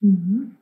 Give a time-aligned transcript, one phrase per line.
[0.00, 0.52] Угу.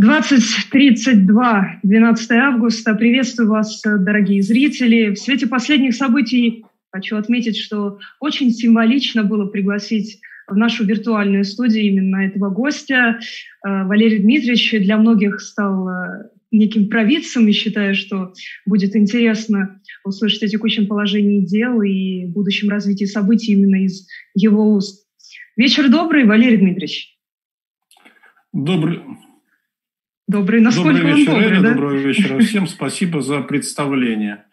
[0.00, 2.94] 20.32, 12 августа.
[2.94, 5.10] Приветствую вас, дорогие зрители.
[5.10, 11.84] В свете последних событий хочу отметить, что очень символично было пригласить в нашу виртуальную студию
[11.84, 13.18] именно этого гостя.
[13.64, 18.32] Э, Валерий Дмитриевич для многих стал э, неким провидцем и считаю, что
[18.66, 25.06] будет интересно услышать о текущем положении дел и будущем развитии событий именно из его уст.
[25.56, 27.16] Вечер добрый, Валерий Дмитриевич.
[28.52, 29.00] Добрый,
[30.30, 31.72] Добрый, насколько добрый вечер, он добрый, Эля, да?
[31.72, 32.68] доброго вечера всем.
[32.68, 34.44] Спасибо за представление.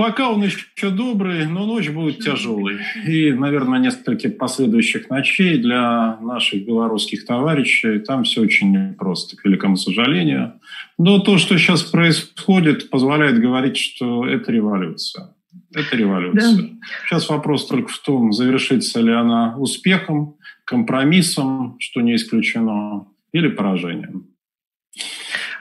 [0.00, 2.78] Пока он еще добрый, но ночь будет тяжелой.
[3.06, 7.98] И, наверное, несколько последующих ночей для наших белорусских товарищей.
[7.98, 10.54] Там все очень непросто, к великому сожалению.
[10.96, 15.34] Но то, что сейчас происходит, позволяет говорить, что это революция.
[15.74, 16.56] Это революция.
[16.56, 16.68] Да.
[17.06, 24.29] Сейчас вопрос только в том, завершится ли она успехом, компромиссом, что не исключено, или поражением.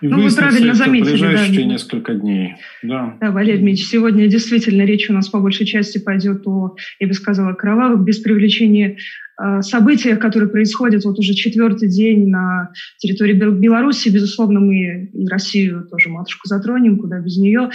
[0.02, 1.10] И ну, вы правильно заметили.
[1.10, 2.56] В ближайшие да, несколько дней.
[2.84, 3.18] Да.
[3.20, 7.14] да, Валерий Дмитриевич, сегодня действительно речь у нас по большей части пойдет о, я бы
[7.14, 8.98] сказала, кровавых, без привлечения
[9.42, 14.10] э, событиях, которые происходят вот уже четвертый день на территории Беларуси.
[14.10, 17.70] Безусловно, мы и Россию тоже матушку затронем, куда без нее.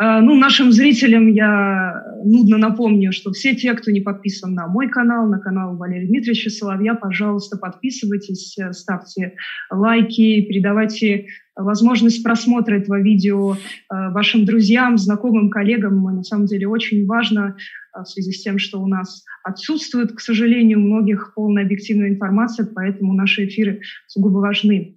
[0.00, 4.88] Э, ну, нашим зрителям я нудно напомню, что все те, кто не подписан на мой
[4.88, 9.36] канал, на канал Валерия Дмитриевича Соловья, пожалуйста, подписывайтесь, э, ставьте
[9.70, 13.56] лайки, передавайте возможность просмотра этого видео э,
[13.88, 16.02] вашим друзьям, знакомым, коллегам.
[16.14, 17.56] На самом деле очень важно
[17.94, 22.68] в связи с тем, что у нас отсутствует, к сожалению, у многих полная объективная информация,
[22.74, 24.96] поэтому наши эфиры сугубо важны.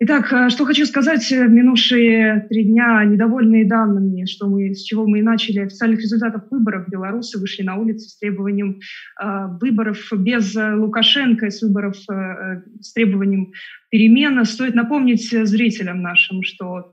[0.00, 1.32] Итак, э, что хочу сказать.
[1.32, 6.00] Э, в минувшие три дня недовольные данными, что мы, с чего мы и начали, официальных
[6.00, 8.78] результатов выборов белорусы вышли на улицы с требованием
[9.20, 13.52] э, выборов без Лукашенко, с выборов э, с требованием
[13.90, 14.44] перемены.
[14.44, 16.92] Стоит напомнить зрителям нашим, что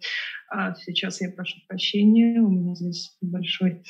[0.85, 3.81] сейчас я прошу прощения, у меня здесь большой.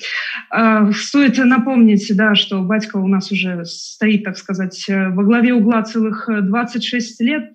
[0.94, 6.28] Стоит напомнить, да, что батька у нас уже стоит, так сказать, во главе угла целых
[6.28, 7.54] 26 лет.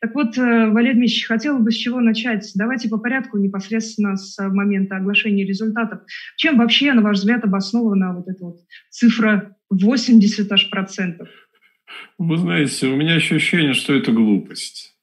[0.00, 2.50] Так вот, Валерий Дмитриевич, хотела бы с чего начать.
[2.54, 6.00] Давайте по порядку непосредственно с момента оглашения результатов.
[6.36, 11.28] Чем вообще, на ваш взгляд, обоснована вот эта вот цифра 80 аж процентов?
[12.18, 14.94] Вы знаете, у меня ощущение, что это глупость.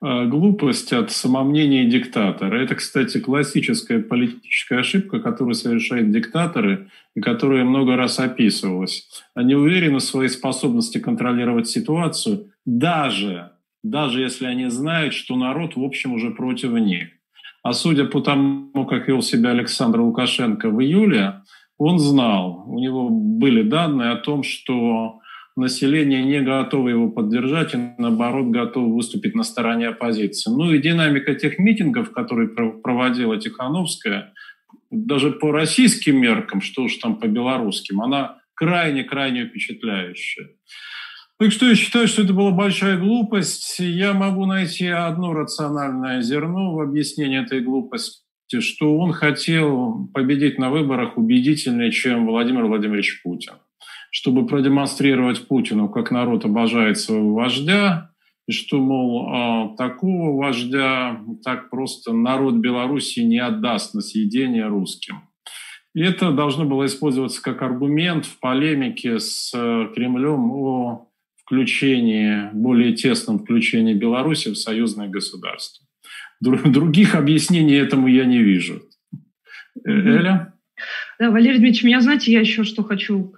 [0.00, 2.62] А, глупость от самомнения диктатора.
[2.62, 9.08] Это, кстати, классическая политическая ошибка, которую совершают диктаторы и которая много раз описывалась.
[9.34, 13.52] Они уверены в своей способности контролировать ситуацию, даже,
[13.90, 17.08] даже если они знают, что народ, в общем, уже против них.
[17.62, 21.42] А судя по тому, как вел себя Александр Лукашенко в июле,
[21.78, 25.20] он знал, у него были данные о том, что
[25.56, 30.50] население не готово его поддержать и, наоборот, готово выступить на стороне оппозиции.
[30.50, 34.32] Ну и динамика тех митингов, которые проводила Тихановская,
[34.90, 40.50] даже по российским меркам, что уж там по белорусским, она крайне-крайне впечатляющая.
[41.38, 43.78] Так что я считаю, что это была большая глупость.
[43.78, 50.70] Я могу найти одно рациональное зерно в объяснении этой глупости, что он хотел победить на
[50.70, 53.54] выборах убедительнее, чем Владимир Владимирович Путин
[54.16, 58.12] чтобы продемонстрировать Путину, как народ обожает своего вождя,
[58.48, 65.28] и что, мол, а, такого вождя так просто народ Беларуси не отдаст на съедение русским.
[65.94, 71.08] И это должно было использоваться как аргумент в полемике с э, Кремлем о
[71.46, 75.86] включении, более тесном включении Беларуси в союзное государство.
[76.40, 78.82] Других объяснений этому я не вижу.
[79.84, 80.54] Э, Эля?
[81.18, 83.32] Да, Валерий Дмитриевич, меня, знаете, я еще что хочу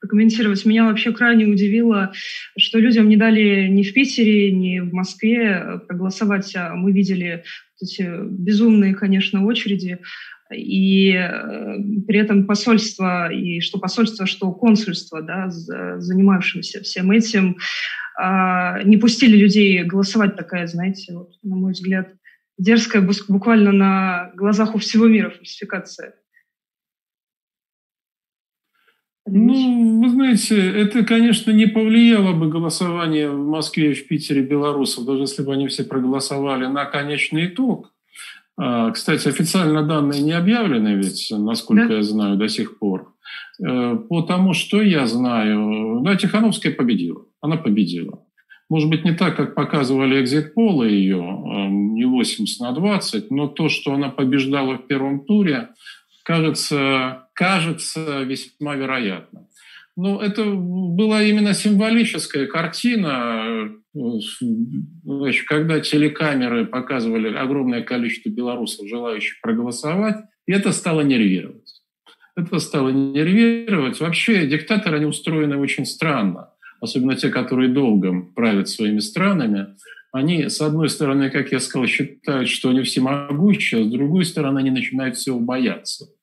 [0.00, 0.64] прокомментировать.
[0.64, 2.12] Меня вообще крайне удивило,
[2.56, 6.54] что людям не дали ни в Питере, ни в Москве проголосовать.
[6.56, 7.44] А мы видели
[7.82, 9.98] эти безумные, конечно, очереди.
[10.52, 11.76] И э,
[12.06, 17.56] при этом посольство, и что посольство, что консульство, да, занимавшимся всем этим,
[18.18, 20.36] а, не пустили людей голосовать.
[20.36, 22.12] Такая, знаете, вот, на мой взгляд,
[22.58, 26.14] дерзкая, буквально на глазах у всего мира фальсификация.
[29.26, 35.04] Ну, вы знаете, это, конечно, не повлияло бы голосование в Москве и в Питере белорусов,
[35.04, 37.92] даже если бы они все проголосовали на конечный итог.
[38.62, 41.94] А, кстати, официально данные не объявлены ведь, насколько да.
[41.96, 43.14] я знаю, до сих пор.
[43.66, 47.24] Э, по тому, что я знаю, да, Тихановская победила.
[47.40, 48.22] Она победила.
[48.68, 53.70] Может быть, не так, как показывали экзит-полы ее, эм, не 80 на 20, но то,
[53.70, 55.70] что она побеждала в первом туре,
[56.22, 59.46] кажется, кажется весьма вероятно.
[59.96, 70.16] Ну, это была именно символическая картина, значит, когда телекамеры показывали огромное количество белорусов, желающих проголосовать,
[70.46, 71.82] это стало нервировать.
[72.36, 74.00] Это стало нервировать.
[74.00, 76.50] Вообще диктаторы, они устроены очень странно,
[76.80, 79.76] особенно те, которые долго правят своими странами.
[80.12, 84.58] Они, с одной стороны, как я сказал, считают, что они всемогущие, а с другой стороны,
[84.58, 86.06] они начинают всего бояться–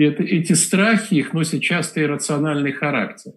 [0.00, 3.32] и это, эти страхи, их носят часто иррациональный характер.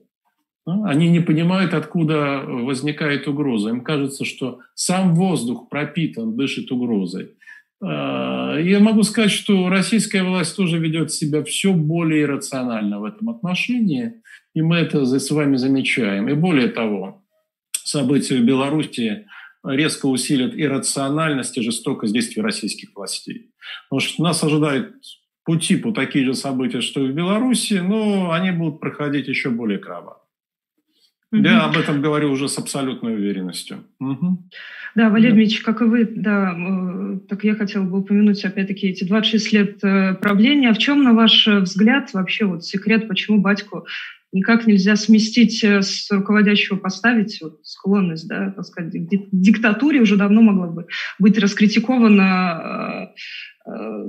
[0.65, 3.69] Они не понимают, откуда возникает угроза.
[3.69, 7.31] Им кажется, что сам воздух пропитан, дышит угрозой.
[7.81, 13.29] А, я могу сказать, что российская власть тоже ведет себя все более иррационально в этом
[13.29, 14.21] отношении,
[14.53, 16.29] и мы это с вами замечаем.
[16.29, 17.25] И более того,
[17.71, 19.25] события в Беларуси
[19.65, 23.51] резко усилят иррациональность и жестокость действий российских властей.
[23.89, 24.93] Потому что нас ожидает
[25.43, 29.79] по типу такие же события, что и в Беларуси, но они будут проходить еще более
[29.79, 30.22] кроваво.
[31.33, 31.41] Угу.
[31.41, 33.83] Я об этом говорю уже с абсолютной уверенностью.
[33.99, 34.49] Угу.
[34.95, 39.03] Да, Валерий Ильич, как и вы, да, э, так я хотела бы упомянуть опять-таки эти
[39.03, 40.71] 26 лет э, правления.
[40.71, 43.87] В чем, на ваш взгляд, вообще вот секрет, почему батьку
[44.31, 50.15] никак нельзя сместить э, с руководящего поставить вот, склонность, да, так сказать, к диктатуре уже
[50.15, 50.85] давно могла бы
[51.17, 53.11] быть раскритикована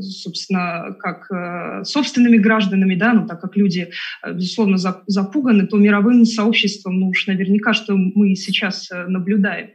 [0.01, 3.91] собственно, как э, собственными гражданами, да, ну, так как люди,
[4.23, 9.71] э, безусловно, запуганы, то мировым сообществом, ну уж наверняка, что мы сейчас наблюдаем.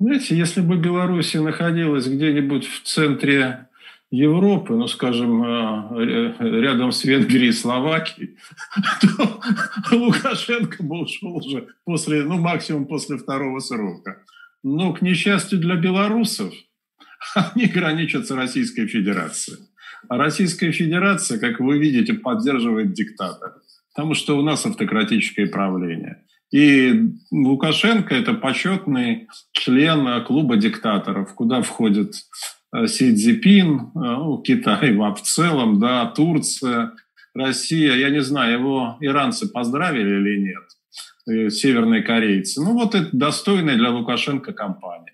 [0.00, 3.68] Знаете, если бы Беларусь находилась где-нибудь в центре
[4.10, 5.44] Европы, ну, скажем,
[6.40, 8.36] рядом с Венгрией и Словакией,
[9.00, 14.22] то Лукашенко бы ушел уже после, ну, максимум после второго срока.
[14.62, 16.52] Но, к несчастью для белорусов,
[17.34, 19.58] они граничат с Российской Федерацией.
[20.08, 23.54] А Российская Федерация, как вы видите, поддерживает диктатора,
[23.94, 26.24] потому что у нас автократическое правление.
[26.52, 32.14] И Лукашенко– это почетный член клуба диктаторов, куда входит
[32.72, 36.92] э, Си Цзипин, э, ну, Китай в целом, да, Турция,
[37.34, 37.94] Россия.
[37.96, 40.54] Я не знаю, его иранцы поздравили или
[41.26, 42.62] нет, северные корейцы.
[42.62, 45.13] Ну вот это достойная для Лукашенко компания.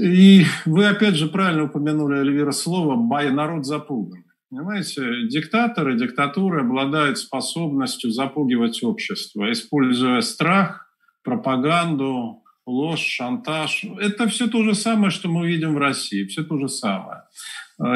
[0.00, 2.96] И вы опять же правильно упомянули, Эльвира, слово
[3.30, 4.24] «народ запуган».
[4.50, 10.86] Понимаете, диктаторы, диктатуры обладают способностью запугивать общество, используя страх,
[11.22, 13.84] пропаганду, ложь, шантаж.
[14.00, 17.22] Это все то же самое, что мы видим в России, все то же самое.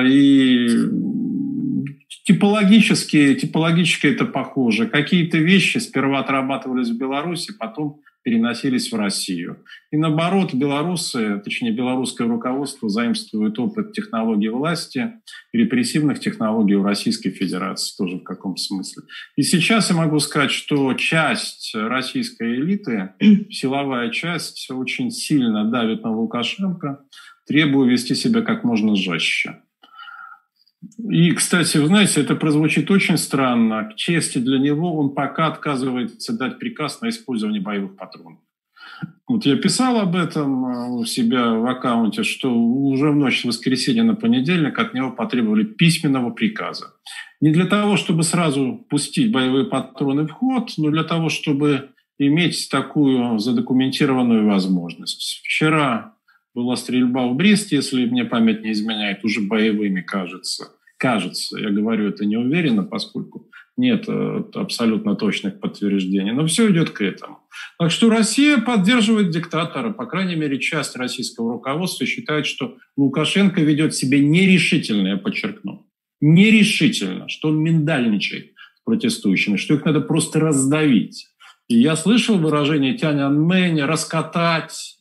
[0.06, 0.68] И
[2.24, 4.86] типологически, типологически это похоже.
[4.86, 9.64] Какие-то вещи сперва отрабатывались в Беларуси, потом переносились в Россию.
[9.90, 15.12] И наоборот, белорусы, точнее белорусское руководство заимствует опыт технологий власти,
[15.52, 19.04] репрессивных технологий у Российской Федерации тоже в каком смысле.
[19.36, 23.12] И сейчас я могу сказать, что часть российской элиты,
[23.50, 27.00] силовая часть, очень сильно давит на Лукашенко,
[27.46, 29.62] требуя вести себя как можно жестче.
[30.98, 33.84] И, кстати, вы знаете, это прозвучит очень странно.
[33.84, 38.40] К чести для него он пока отказывается дать приказ на использование боевых патронов.
[39.26, 43.44] Вот я писал об этом э, у себя в аккаунте, что уже в ночь с
[43.44, 46.94] воскресенья на понедельник от него потребовали письменного приказа.
[47.40, 52.68] Не для того, чтобы сразу пустить боевые патроны в ход, но для того, чтобы иметь
[52.70, 55.40] такую задокументированную возможность.
[55.44, 56.11] Вчера
[56.54, 60.72] была стрельба в Бресте, если мне память не изменяет, уже боевыми, кажется.
[60.98, 66.32] Кажется, я говорю это не уверенно, поскольку нет э, абсолютно точных подтверждений.
[66.32, 67.40] Но все идет к этому.
[67.78, 69.90] Так что Россия поддерживает диктатора.
[69.90, 75.88] По крайней мере, часть российского руководства считает, что Лукашенко ведет себя нерешительно, я подчеркну.
[76.20, 81.26] Нерешительно, что он миндальничает с протестующими, что их надо просто раздавить.
[81.68, 84.98] И я слышал выражение Тяньаньмэнь раскатать,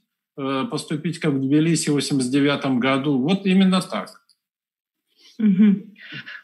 [0.70, 3.20] поступить как в Тбилиси в 89 году.
[3.20, 4.22] Вот именно так.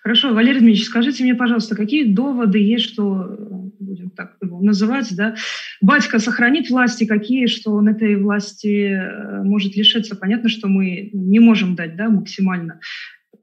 [0.01, 3.35] Хорошо, Валерий Дмитриевич, скажите мне, пожалуйста, какие доводы есть, что, э,
[3.79, 5.35] будем так его называть, да,
[5.81, 10.15] батька сохранит власти, какие, что он этой власти э, может лишиться?
[10.15, 12.79] Понятно, что мы не можем дать да, максимально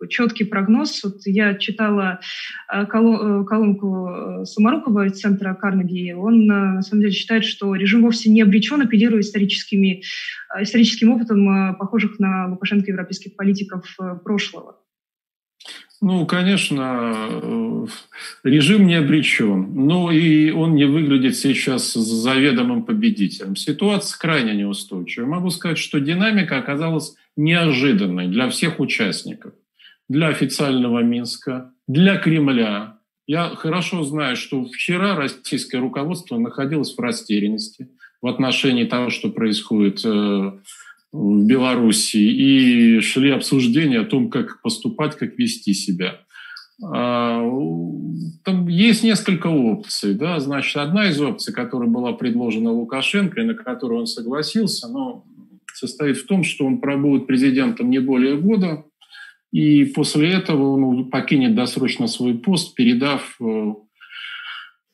[0.08, 1.02] четкий прогноз.
[1.04, 2.20] Вот я читала
[2.72, 6.12] э, э, колонку э, Самарукова из центра Карнеги.
[6.12, 10.02] Он на самом деле считает, что режим вовсе не обречен, апеллируя историческими,
[10.60, 14.76] историческим опытом похожих на Лукашенко европейских политиков прошлого.
[16.00, 17.88] Ну, конечно,
[18.42, 23.56] режим не обречен, но и он не выглядит сейчас заведомым победителем.
[23.56, 25.26] Ситуация крайне неустойчивая.
[25.26, 29.54] Могу сказать, что динамика оказалась неожиданной для всех участников
[30.08, 37.88] для официального Минска, для Кремля, Я хорошо знаю, что вчера российское руководство находилось в растерянности
[38.20, 40.52] в отношении того, что происходит э,
[41.12, 46.20] в Беларуси, и шли обсуждения о том, как поступать, как вести себя.
[46.82, 47.40] А,
[48.44, 50.14] там есть несколько опций.
[50.14, 50.40] Да?
[50.40, 55.25] Значит, одна из опций, которая была предложена Лукашенко, и на которую он согласился, но
[55.73, 58.84] состоит в том, что он пробудет президентом не более года,
[59.54, 63.75] и после этого он покинет досрочно свой пост, передав э,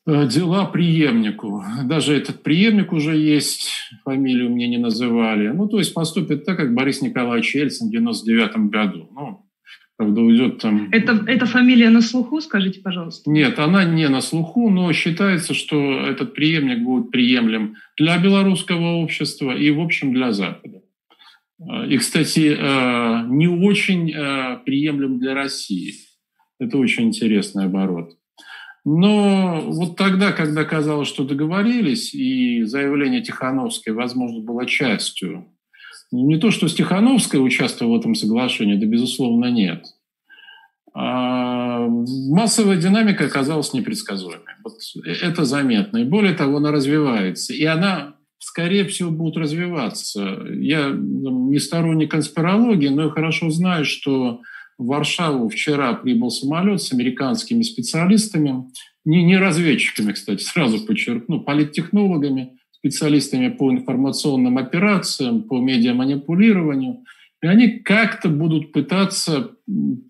[0.07, 1.65] э, дела преемнику.
[1.87, 3.71] Даже этот преемник уже есть,
[4.05, 5.49] фамилию мне не называли.
[5.49, 9.09] Ну, то есть поступит так, как Борис Николаевич Ельцин в 99 году.
[9.15, 9.47] Ну,
[9.97, 10.91] когда уйдет там...
[10.93, 13.31] Это, эта фамилия на слуху, скажите, пожалуйста?
[13.31, 19.57] Нет, она не на слуху, но считается, что этот преемник будет приемлем для белорусского общества
[19.57, 20.80] и, в общем, для Запада.
[21.89, 25.95] И, кстати, э, не очень э, приемлем для России.
[26.59, 28.17] Это очень интересный оборот.
[28.85, 35.47] Но вот тогда, когда казалось, что договорились, и заявление Тихановской, возможно, было частью
[36.13, 39.85] не то, что Стехановская участвовала в этом соглашении, да, безусловно, нет.
[40.93, 44.55] А массовая динамика оказалась непредсказуемой.
[44.65, 44.75] Вот
[45.05, 45.99] это заметно.
[45.99, 47.55] И более того, она развивается.
[47.55, 50.45] И она, скорее всего, будет развиваться.
[50.51, 54.41] Я не сторонник конспирологии, но я хорошо знаю, что
[54.79, 58.65] в Варшаву вчера прибыл самолет с американскими специалистами,
[59.05, 67.05] не, не разведчиками, кстати, сразу подчеркну, политтехнологами, специалистами по информационным операциям, по медиаманипулированию,
[67.43, 69.51] и они как-то будут пытаться,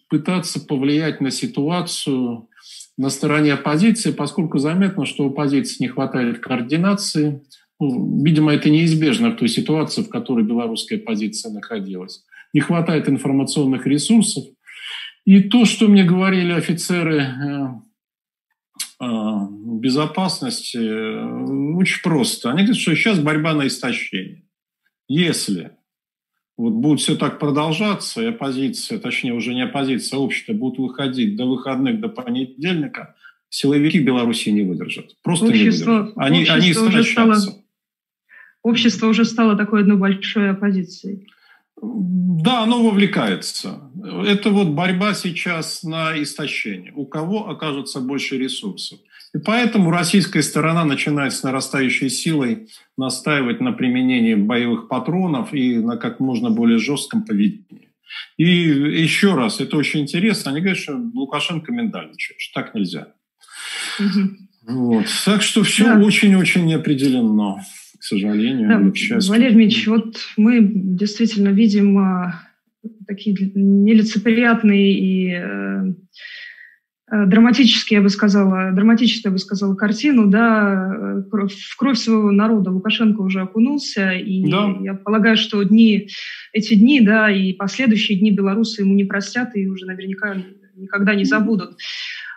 [0.08, 2.48] пытаться повлиять на ситуацию
[2.96, 7.42] на стороне оппозиции, поскольку заметно, что у оппозиции не хватает координации.
[7.80, 12.24] Ну, видимо, это неизбежно в той ситуации, в которой белорусская оппозиция находилась.
[12.52, 14.44] Не хватает информационных ресурсов.
[15.24, 17.68] И то, что мне говорили офицеры э,
[18.98, 22.50] а, безопасности э, очень просто.
[22.50, 24.44] Они говорят, что сейчас борьба на истощение.
[25.08, 25.70] Если
[26.58, 31.34] вот будет все так продолжаться, и оппозиция, точнее уже не оппозиция, а общество будут выходить
[31.36, 33.14] до выходных, до понедельника,
[33.48, 35.16] силовики Беларуси не выдержат.
[35.22, 36.18] Просто общество, не выдержат.
[36.18, 37.40] Они, они истощатся.
[37.40, 37.59] Стало,
[38.62, 41.26] общество уже стало такой одной большой оппозицией.
[41.82, 43.90] Да, оно вовлекается.
[44.26, 46.92] Это вот борьба сейчас на истощение.
[46.94, 48.98] У кого окажется больше ресурсов.
[49.34, 55.96] И поэтому российская сторона начинает с нарастающей силой настаивать на применении боевых патронов и на
[55.96, 57.90] как можно более жестком поведении.
[58.36, 63.08] И еще раз, это очень интересно, они говорят, что Лукашенко миндальничает, что так нельзя.
[64.00, 64.74] Угу.
[64.74, 65.06] Вот.
[65.24, 66.66] Так что все очень-очень да.
[66.68, 67.62] неопределенно
[68.00, 69.30] к сожалению, да, или к счастью.
[69.30, 72.40] Валерий Дмитриевич, вот мы действительно видим а,
[73.06, 75.92] такие нелицеприятные и э,
[77.12, 82.70] э, драматические, я бы сказала, драматическую, я бы сказала, картину, да, в кровь своего народа
[82.70, 84.74] Лукашенко уже окунулся, и да.
[84.80, 86.08] я полагаю, что дни,
[86.54, 90.36] эти дни, да, и последующие дни белорусы ему не простят и уже наверняка
[90.74, 91.76] никогда не забудут.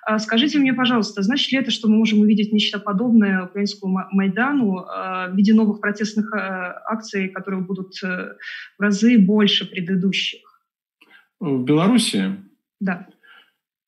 [0.06, 4.80] А скажите мне, пожалуйста, значит ли это, что мы можем увидеть нечто подобное украинскому Майдану
[4.80, 8.34] а, в виде новых протестных а, акций, которые будут э,
[8.78, 10.42] в разы больше предыдущих?
[11.40, 12.36] В Беларуси?
[12.80, 13.08] Да.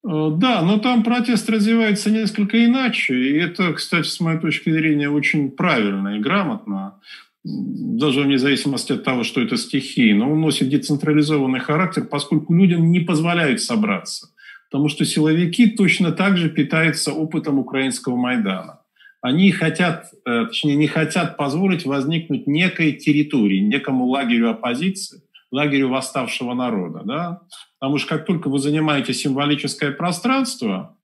[0.08, 5.10] Э, да, но там протест развивается несколько иначе, и это, кстати, с моей точки зрения,
[5.10, 7.02] очень правильно и грамотно,
[7.44, 12.90] даже вне зависимости от того, что это стихии, но он носит децентрализованный характер, поскольку людям
[12.92, 14.30] не позволяют собраться
[14.70, 18.82] потому что силовики точно так же питаются опытом украинского Майдана.
[19.22, 26.54] Они хотят, э, точнее, не хотят позволить возникнуть некой территории, некому лагерю оппозиции, лагерю восставшего
[26.54, 27.02] народа.
[27.06, 27.42] Да?
[27.80, 30.98] Потому что как только вы занимаете символическое пространство,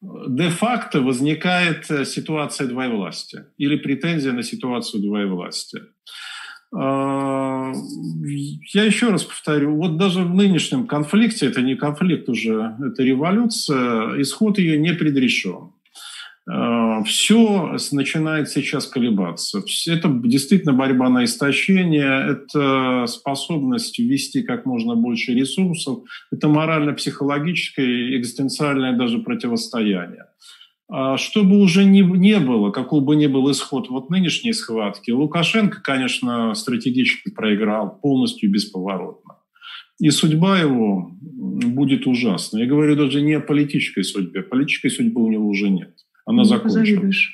[0.00, 5.82] де-факто возникает э, ситуация двоевластия или претензия на ситуацию двоевластия.
[6.74, 7.72] А,
[8.72, 14.20] я еще раз повторю, вот даже в нынешнем конфликте, это не конфликт уже, это революция,
[14.20, 15.72] исход ее не предрешен.
[16.48, 19.62] А, Все начинает сейчас колебаться.
[19.88, 28.18] Это действительно борьба на истощение, это способность ввести как можно больше ресурсов, это морально-психологическое и
[28.18, 30.25] экзистенциальное даже противостояние.
[30.88, 35.10] А что бы уже ни, не было, какой бы ни был исход вот нынешней схватки,
[35.10, 39.36] Лукашенко, конечно, стратегически проиграл полностью бесповоротно.
[39.98, 42.58] И судьба его будет ужасна.
[42.58, 44.42] Я говорю даже не о политической судьбе.
[44.42, 45.94] Политической судьбы у него уже нет.
[46.24, 47.28] Она не закончилась.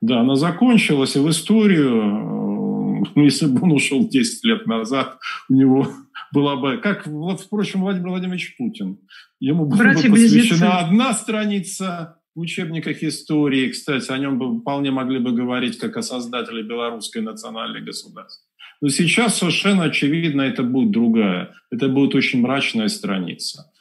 [0.00, 5.54] Да, она закончилась, и в историю, э, если бы он ушел 10 лет назад, у
[5.54, 5.88] него
[6.32, 7.06] была бы, как,
[7.40, 8.98] впрочем, Владимир Владимирович Путин,
[9.40, 15.32] ему была бы посвящена одна страница в учебниках истории, кстати, о нем вполне могли бы
[15.32, 18.46] говорить как о создателе белорусской национальной государства.
[18.82, 23.72] Но сейчас совершенно очевидно, это будет другая, это будет очень мрачная страница.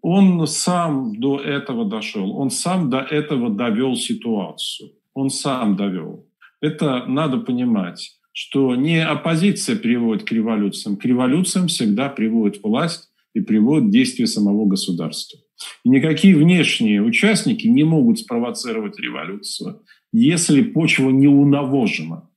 [0.00, 6.26] Он сам до этого дошел, он сам до этого довел ситуацию, он сам довел.
[6.62, 13.40] Это надо понимать, что не оппозиция приводит к революциям, к революциям всегда приводит власть и
[13.40, 15.40] приводит действия самого государства.
[15.84, 22.28] И никакие внешние участники не могут спровоцировать революцию, если почва не унавожена.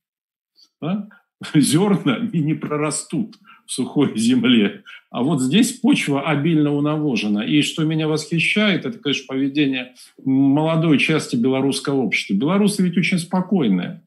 [0.80, 1.08] Да?
[1.54, 3.36] Зерна не прорастут
[3.66, 4.82] в сухой земле.
[5.10, 7.40] А вот здесь почва обильно унавожена.
[7.40, 12.34] И что меня восхищает, это, конечно, поведение молодой части белорусского общества.
[12.34, 14.02] Белорусы ведь очень спокойные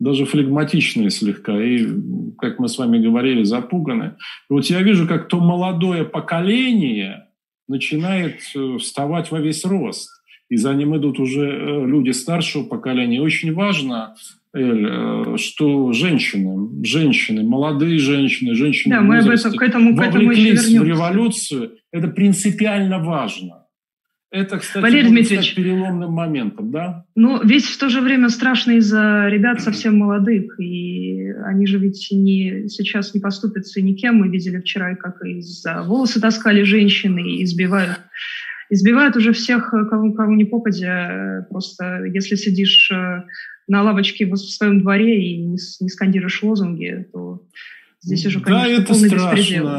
[0.00, 1.86] даже флегматичные слегка, и,
[2.38, 4.16] как мы с вами говорили, запуганы.
[4.48, 7.26] И вот я вижу, как то молодое поколение
[7.70, 10.10] начинает э, вставать во весь рост,
[10.48, 13.22] и за ним идут уже э, люди старшего поколения.
[13.22, 14.16] очень важно,
[14.52, 20.02] Эль, э, что женщины, женщины, молодые женщины, женщины да, мы об этом, к этому, к
[20.02, 20.80] этому еще вернемся.
[20.80, 21.70] в революцию.
[21.92, 23.59] Это принципиально важно.
[24.30, 27.04] Это, кстати, Валерий Дмитриевич, переломным моментом, да?
[27.16, 32.06] Ну, ведь в то же время страшно из-за ребят совсем молодых, и они же ведь
[32.12, 34.16] не, сейчас не поступятся никем.
[34.16, 37.98] Мы видели вчера, как из-за волосы таскали женщины и избивают.
[38.72, 41.44] Избивают уже всех, кого, кого не попадя.
[41.50, 43.24] Просто если сидишь э,
[43.66, 47.42] на лавочке в своем дворе и не, не скандируешь лозунги, то
[48.00, 49.36] здесь уже, конечно, да, это полный страшно.
[49.36, 49.70] беспредел.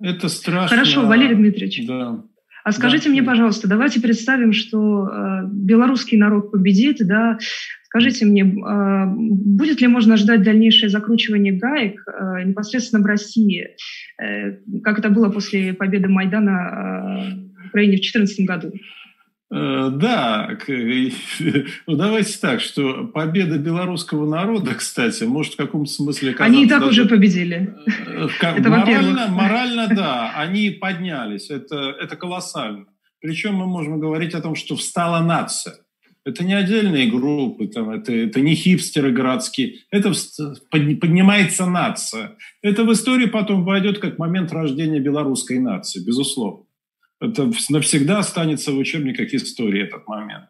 [0.00, 0.76] Это страшно.
[0.76, 1.86] Хорошо, Валерий Дмитриевич.
[1.86, 2.24] Да.
[2.64, 3.10] А скажите да.
[3.10, 7.38] мне, пожалуйста, давайте представим, что э, белорусский народ победит, да.
[7.84, 13.76] Скажите мне, э, будет ли можно ждать дальнейшее закручивание гаек э, непосредственно в России,
[14.22, 18.72] э, как это было после победы Майдана э, в Украине в 2014 году?
[19.52, 26.36] Э, да, ну давайте так, что победа белорусского народа, кстати, может в каком-то смысле...
[26.38, 27.02] Они и так даже...
[27.02, 27.74] уже победили.
[28.06, 32.86] Э, это морально, морально, да, они поднялись, это, это колоссально.
[33.20, 35.74] Причем мы можем говорить о том, что встала нация.
[36.24, 40.12] Это не отдельные группы, там, это, это не хипстеры городские, это
[40.70, 42.36] поднимается нация.
[42.62, 46.66] Это в истории потом войдет как момент рождения белорусской нации, безусловно.
[47.20, 50.46] Это навсегда останется в учебниках истории этот момент.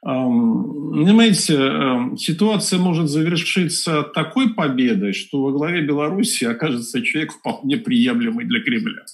[0.00, 8.62] Понимаете, ситуация может завершиться такой победой, что во главе Беларуси окажется человек вполне приемлемый для
[8.62, 9.04] Кремля.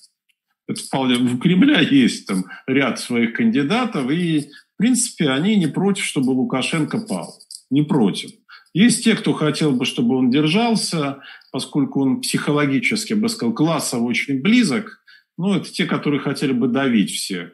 [0.68, 6.04] Это вполне, у Кремля есть там ряд своих кандидатов, и, в принципе, они не против,
[6.04, 7.34] чтобы Лукашенко пал.
[7.70, 8.30] Не против.
[8.72, 11.20] Есть те, кто хотел бы, чтобы он держался,
[11.52, 15.03] поскольку он психологически, я бы сказал, классово очень близок
[15.36, 17.50] ну, это те, которые хотели бы давить всех.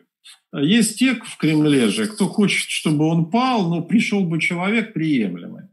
[0.53, 5.65] Есть те в Кремле же, кто хочет, чтобы он пал, но пришел бы человек приемлемый.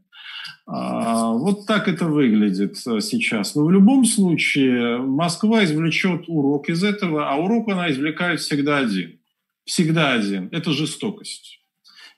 [0.70, 3.54] А, вот так это выглядит сейчас.
[3.54, 9.18] Но в любом случае Москва извлечет урок из этого, а урок она извлекает всегда один.
[9.64, 10.48] Всегда один.
[10.52, 11.60] Это жестокость.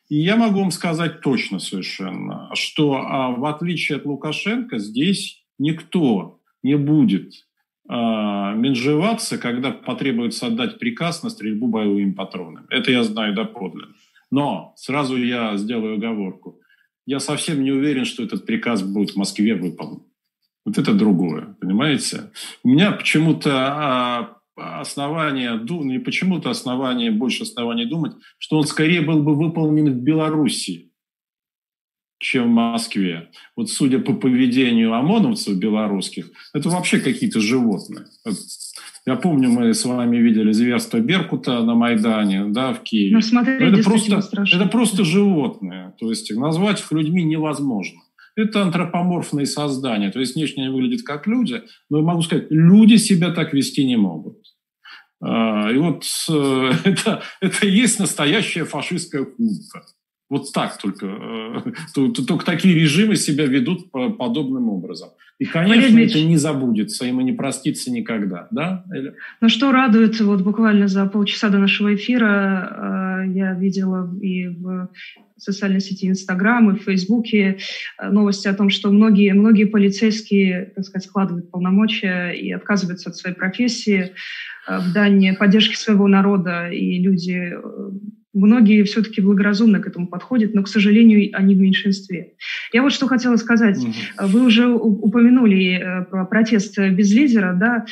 [0.09, 6.41] И я могу вам сказать точно совершенно, что а, в отличие от Лукашенко здесь никто
[6.65, 7.50] не будет а,
[7.91, 12.67] менжеваться, когда потребуется отдать приказ на стрельбу боевыми патронами.
[12.71, 13.95] Это я знаю доподлинно.
[14.31, 16.61] Но сразу я сделаю оговорку.
[17.07, 20.03] Я совсем не уверен, что этот приказ будет в Москве выполнен.
[20.65, 22.31] Вот это другое, понимаете?
[22.63, 29.23] У меня почему-то а, основание, не почему-то основание, больше оснований думать, что он скорее был
[29.23, 30.90] бы выполнен в Белоруссии
[32.21, 33.31] чем в Москве.
[33.57, 38.05] Вот судя по поведению ОМОНовцев белорусских, это вообще какие-то животные.
[39.07, 43.15] Я помню, мы с вами видели зверство Беркута на Майдане, да, в Киеве.
[43.17, 45.95] Ну, смотреть это просто, это просто животные.
[45.99, 48.01] То есть назвать их людьми невозможно.
[48.37, 50.11] Это антропоморфные создания.
[50.11, 53.87] То есть внешне они выглядят как люди, но я могу сказать, люди себя так вести
[53.87, 54.37] не могут.
[55.23, 59.87] А, и вот э, это, это и есть настоящая фашистская хунта.
[60.31, 65.11] Вот так только, э, только такие режимы себя ведут подобным образом.
[65.41, 68.85] И, конечно, Валерий это не забудется, им и не простится никогда, да?
[69.41, 74.89] Ну, что радует, вот буквально за полчаса до нашего эфира э, я видела и в
[75.37, 77.59] социальной сети Инстаграм, и в Фейсбуке
[77.99, 83.17] э, новости о том, что многие, многие полицейские, так сказать, складывают полномочия и отказываются от
[83.17, 84.13] своей профессии
[84.69, 87.53] в дании поддержки своего народа, и люди
[88.33, 92.35] многие все-таки благоразумно к этому подходят, но, к сожалению, они в меньшинстве.
[92.73, 93.79] Я вот что хотела сказать.
[93.79, 94.29] Угу.
[94.29, 97.85] Вы уже упомянули э, про протест без лидера, да,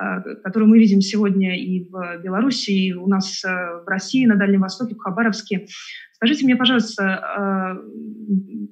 [0.00, 4.60] э, который мы видим сегодня и в Беларуси, и у нас в России, на Дальнем
[4.60, 5.66] Востоке, в Хабаровске.
[6.14, 7.80] Скажите мне, пожалуйста,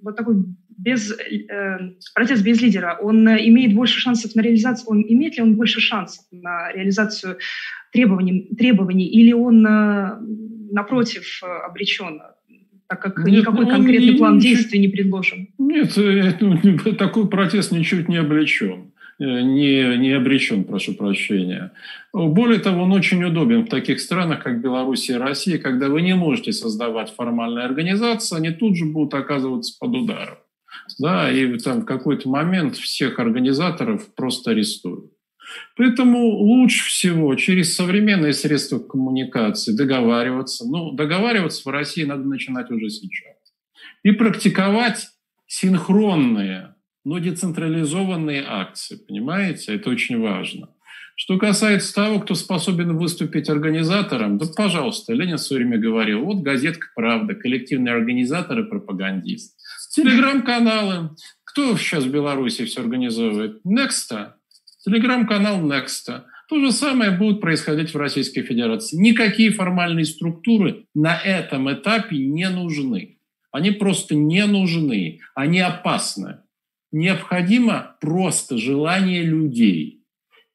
[0.02, 0.36] вот такой
[0.80, 1.78] без, э,
[2.14, 6.24] протест без лидера, он имеет больше шансов на реализацию, он имеет ли он больше шансов
[6.30, 7.36] на реализацию
[7.92, 10.18] требований, требований или он, э,
[10.70, 12.20] напротив, обречен,
[12.88, 15.48] так как Нет, никакой конкретный не, план ничуть, действий не предложен?
[15.58, 16.58] Нет, э, ну,
[16.98, 21.72] такой протест ничуть не облечен э, не, не обречен, прошу прощения.
[22.12, 26.14] Более того, он очень удобен в таких странах, как Беларусь и Россия, когда вы не
[26.14, 30.38] можете создавать формальные организации, они тут же будут оказываться под ударом
[30.98, 35.12] да, и там в какой-то момент всех организаторов просто арестуют.
[35.76, 40.64] Поэтому лучше всего через современные средства коммуникации договариваться.
[40.66, 43.36] Ну, договариваться в России надо начинать уже сейчас.
[44.02, 45.08] И практиковать
[45.46, 48.96] синхронные, но децентрализованные акции.
[48.96, 49.74] Понимаете?
[49.74, 50.68] Это очень важно.
[51.16, 56.38] Что касается того, кто способен выступить организатором, да, пожалуйста, Ленин в свое время говорил, вот
[56.38, 59.54] газетка «Правда», коллективные организаторы, пропагандист.
[59.90, 61.10] Телеграм-каналы.
[61.44, 63.60] Кто сейчас в Беларуси все организовывает?
[63.66, 64.34] Nexta.
[64.84, 66.22] Телеграм-канал Nexta.
[66.48, 68.96] То же самое будет происходить в Российской Федерации.
[68.96, 73.18] Никакие формальные структуры на этом этапе не нужны.
[73.52, 75.20] Они просто не нужны.
[75.34, 76.38] Они опасны.
[76.92, 80.02] Необходимо просто желание людей.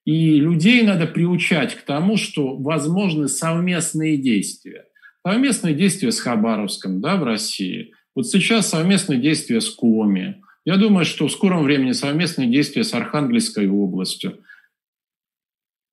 [0.06, 4.86] И людей надо приучать к тому, что возможны совместные действия.
[5.26, 10.42] Совместные действия с Хабаровском да, в России– вот сейчас совместные действия с Коми.
[10.66, 14.40] Я думаю, что в скором времени совместные действия с Архангельской областью.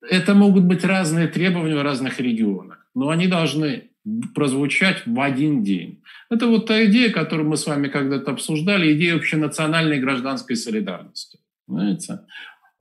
[0.01, 3.91] Это могут быть разные требования в разных регионах, но они должны
[4.35, 6.01] прозвучать в один день.
[6.29, 11.39] Это вот та идея, которую мы с вами когда-то обсуждали, идея общенациональной гражданской солидарности.
[11.67, 12.19] Знаете?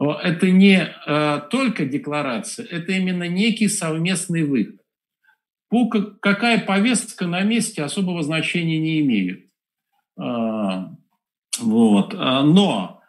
[0.01, 4.83] Это не э, только декларация, это именно некий совместный выход
[6.21, 9.47] какая повестка на месте особого значения не имеет.
[10.19, 10.95] А,
[11.61, 12.15] вот.
[12.17, 13.03] А, но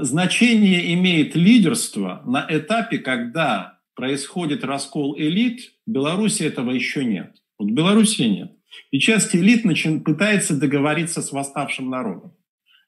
[0.00, 5.72] значение имеет лидерство на этапе, когда происходит раскол элит.
[5.86, 7.36] В Беларуси этого еще нет.
[7.58, 8.52] Вот в Беларуси нет.
[8.90, 12.34] И часть элит начин, пытается договориться с восставшим народом.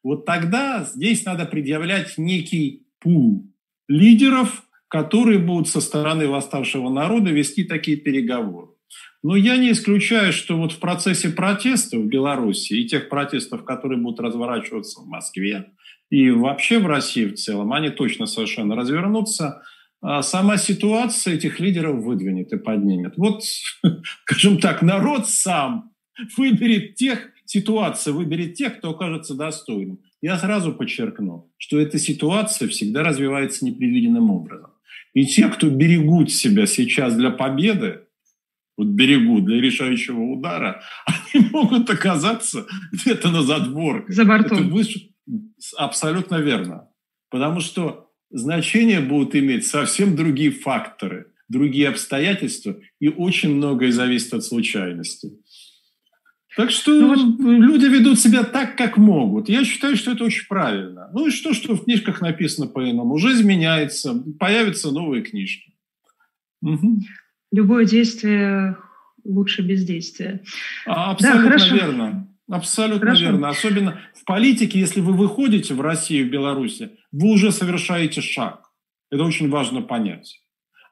[0.03, 3.47] Вот тогда здесь надо предъявлять некий пул
[3.89, 8.72] лидеров, которые будут со стороны восставшего народа вести такие переговоры.
[9.23, 14.01] Но я не исключаю, что вот в процессе протеста в Беларуси и тех протестов, которые
[14.01, 15.71] будут разворачиваться в Москве
[16.11, 19.63] и вообще в России в целом, они точно совершенно развернутся,
[20.03, 23.17] а сама ситуация этих лидеров выдвинет и поднимет.
[23.17, 23.45] Вот,
[24.25, 25.93] скажем так, народ сам
[26.37, 30.01] выберет тех, ситуация выберет тех, кто окажется достойным.
[30.21, 34.71] Я сразу подчеркну, что эта ситуация всегда развивается непредвиденным образом.
[35.15, 38.02] И те, кто берегут себя сейчас для победы,
[38.77, 40.83] вот берегу для решающего удара,
[41.35, 44.15] они могут оказаться где-то на задворках.
[44.15, 44.59] За бортом.
[44.59, 45.09] Это выше...
[45.77, 46.89] Абсолютно верно.
[47.31, 54.45] Потому что значения будут иметь совсем другие факторы, другие обстоятельства, и очень многое зависит от
[54.45, 55.33] случайности.
[56.57, 59.49] Так что ну, люди ведут себя так, как могут.
[59.49, 61.09] Я считаю, что это очень правильно.
[61.15, 63.17] Ну и что, что в книжках написано по-иному?
[63.17, 65.73] Жизнь меняется, появятся новые книжки.
[66.61, 67.01] Угу
[67.53, 68.77] любое действие
[69.25, 70.43] лучше бездействия.
[70.87, 71.75] А, абсолютно да, хорошо.
[71.75, 72.29] верно.
[72.49, 73.23] Абсолютно хорошо.
[73.23, 73.49] верно.
[73.49, 78.71] Особенно в политике, если вы выходите в Россию, в Беларуси, вы уже совершаете шаг.
[79.11, 80.41] Это очень важно понять.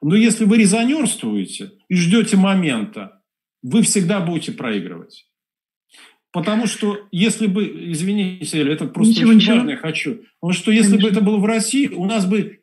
[0.01, 3.21] Но если вы резонерствуете и ждете момента,
[3.61, 5.27] вы всегда будете проигрывать.
[6.31, 9.55] Потому что если бы, извините, это просто ничего, очень ничего.
[9.57, 10.21] важно, я хочу.
[10.39, 11.09] Потому что если Конечно.
[11.09, 12.60] бы это было в России, у нас бы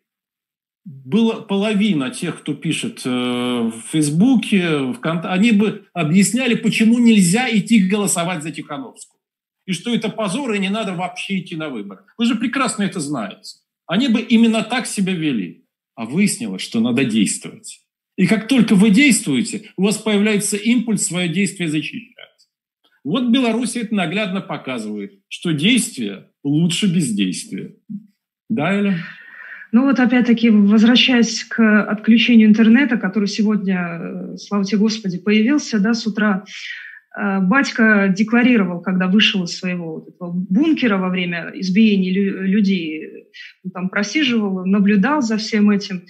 [0.89, 7.87] была половина тех, кто пишет э, в Фейсбуке, в они бы объясняли, почему нельзя идти
[7.87, 9.21] голосовать за Тихановскую.
[9.67, 12.05] И что это позор, и не надо вообще идти на выборы.
[12.17, 13.59] Вы же прекрасно это знаете.
[13.87, 15.67] Они бы именно так себя вели.
[15.95, 17.81] А выяснилось, что надо действовать.
[18.17, 22.15] И как только вы действуете, у вас появляется импульс свое действие защищать.
[23.05, 27.75] Вот Беларусь это наглядно показывает, что действие лучше бездействия.
[28.49, 29.05] Да, Эля?
[29.71, 35.93] Ну вот опять-таки, возвращаясь к отключению интернета, который сегодня, э, слава тебе Господи, появился да,
[35.93, 36.45] с утра,
[37.17, 43.27] э, Батька декларировал, когда вышел из своего вот этого бункера во время избиения людей,
[43.75, 46.05] там просиживал, наблюдал за всем этим.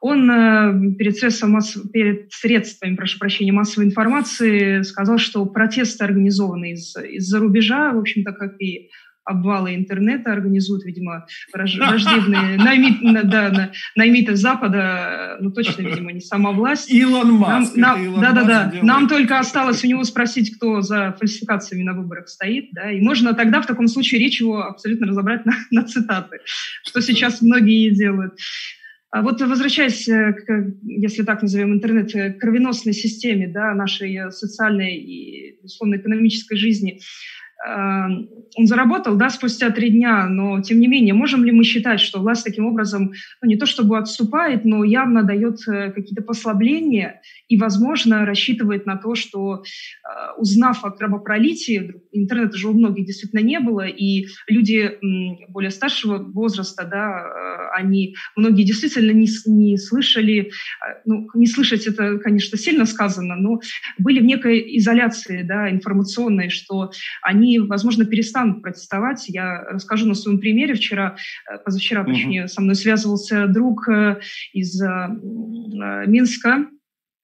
[0.00, 1.60] он э, перед, средством
[1.92, 8.32] перед средствами, прошу прощения, массовой информации сказал, что протесты организованы из, из-за рубежа, в общем-то,
[8.32, 8.88] как и
[9.24, 16.90] обвалы интернета организуют, видимо, враждебные наймит, да, наймиты Запада, ну точно, видимо, не сама власть.
[16.90, 17.76] Илон Маск.
[17.76, 18.72] Нам, да, да, да.
[18.82, 23.34] Нам только осталось у него спросить, кто за фальсификациями на выборах стоит, да, и можно
[23.34, 26.38] тогда в таком случае речь его абсолютно разобрать на, на цитаты,
[26.84, 28.34] что сейчас многие делают.
[29.10, 35.60] А вот возвращаясь, к, если так назовем интернет, к кровеносной системе да, нашей социальной и,
[35.62, 37.00] условно-экономической жизни,
[37.66, 42.20] он заработал, да, спустя три дня, но тем не менее, можем ли мы считать, что
[42.20, 47.56] власть таким образом, ну, не то чтобы отступает, но явно дает э, какие-то послабления и,
[47.56, 53.60] возможно, рассчитывает на то, что, э, узнав о кровопролитии, интернета же у многих действительно не
[53.60, 54.98] было, и люди
[55.48, 60.50] более старшего возраста, да, э, они, многие действительно не, не слышали,
[61.04, 63.60] ну, не слышать это, конечно, сильно сказано, но
[63.98, 66.90] были в некой изоляции, да, информационной, что
[67.22, 69.24] они возможно, перестанут протестовать.
[69.28, 70.74] Я расскажу на своем примере.
[70.74, 71.16] Вчера,
[71.50, 72.12] э, позавчера, угу.
[72.12, 74.20] точнее, со мной связывался друг э,
[74.52, 75.08] из э,
[76.06, 76.66] Минска,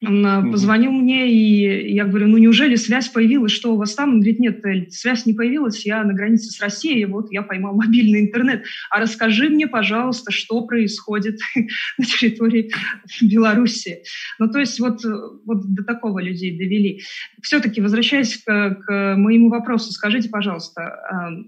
[0.03, 0.53] он угу.
[0.53, 4.11] позвонил мне, и я говорю, ну неужели связь появилась, что у вас там?
[4.11, 8.21] Он говорит, нет, связь не появилась, я на границе с Россией, вот я поймал мобильный
[8.21, 8.65] интернет.
[8.91, 11.39] А расскажи мне, пожалуйста, что происходит
[11.99, 12.71] на территории
[13.21, 14.03] Беларуси.
[14.39, 15.05] Ну то есть вот,
[15.45, 17.03] вот до такого людей довели.
[17.43, 20.99] Все-таки, возвращаясь к, к моему вопросу, скажите, пожалуйста,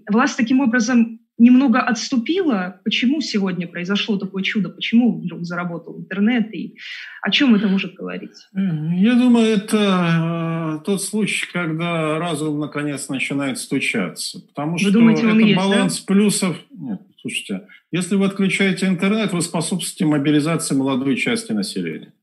[0.07, 2.79] власть таким образом немного отступила.
[2.83, 4.69] Почему сегодня произошло такое чудо?
[4.69, 6.53] Почему вдруг заработал интернет?
[6.55, 6.77] И
[7.21, 8.47] о чем это может говорить?
[8.53, 14.39] Я думаю, это э, тот случай, когда разум наконец начинает стучаться.
[14.47, 16.13] Потому вы что думаете, это есть, баланс да?
[16.13, 16.57] плюсов...
[16.71, 22.13] Нет, слушайте, если вы отключаете интернет, вы способствуете мобилизации молодой части населения.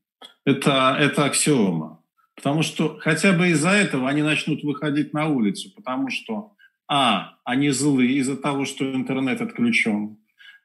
[0.45, 1.99] Это, это аксиома.
[2.35, 6.53] Потому что хотя бы из-за этого они начнут выходить на улицу, потому что
[6.93, 10.17] а, они злы из-за того, что интернет отключен.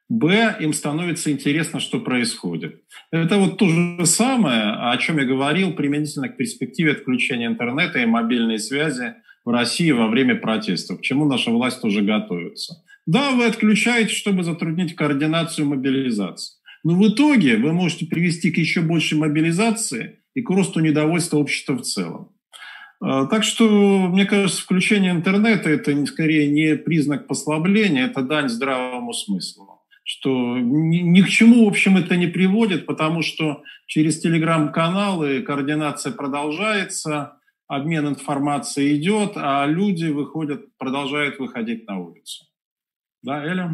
[0.09, 2.81] Б, им становится интересно, что происходит.
[3.11, 8.05] Это вот то же самое, о чем я говорил, применительно к перспективе отключения интернета и
[8.05, 12.83] мобильной связи в России во время протестов, к чему наша власть тоже готовится.
[13.05, 16.57] Да, вы отключаете, чтобы затруднить координацию мобилизации.
[16.83, 21.77] Но в итоге вы можете привести к еще большей мобилизации и к росту недовольства общества
[21.77, 22.36] в целом.
[22.99, 29.13] А, так что, мне кажется, включение интернета– это скорее не признак послабления, это дань здравому
[29.13, 29.83] смыслу.
[30.03, 37.33] Что ни, к чему, в общем, это не приводит, потому что через телеграм-каналы координация продолжается,
[37.67, 42.45] обмен информацией идет, а люди выходят, продолжают выходить на улицу.
[43.21, 43.73] Да, Эля?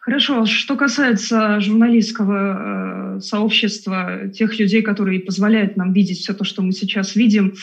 [0.00, 0.46] Хорошо.
[0.46, 6.72] Что касается журналистского э, сообщества, тех людей, которые позволяют нам видеть все то, что мы
[6.72, 7.54] сейчас видим,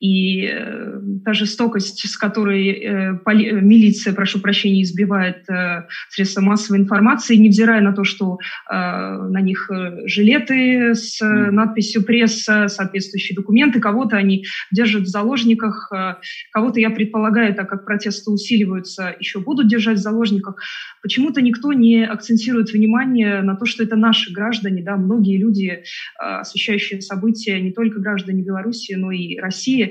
[0.00, 6.80] и э, та жестокость, с которой э, поли, милиция, прошу прощения, избивает э, средства массовой
[6.80, 8.38] информации, невзирая на то, что
[8.70, 15.08] э, на них э, жилеты с э, надписью «пресса», соответствующие документы, кого-то они держат в
[15.08, 16.16] заложниках, э,
[16.52, 20.56] кого-то, я предполагаю, так как протесты усиливаются, еще будут держать в заложниках.
[21.02, 25.82] Почему-то никто не акцентирует внимание на то, что это наши граждане, да, многие люди, э,
[26.18, 29.85] освещающие события, не только граждане Беларуси, но и России,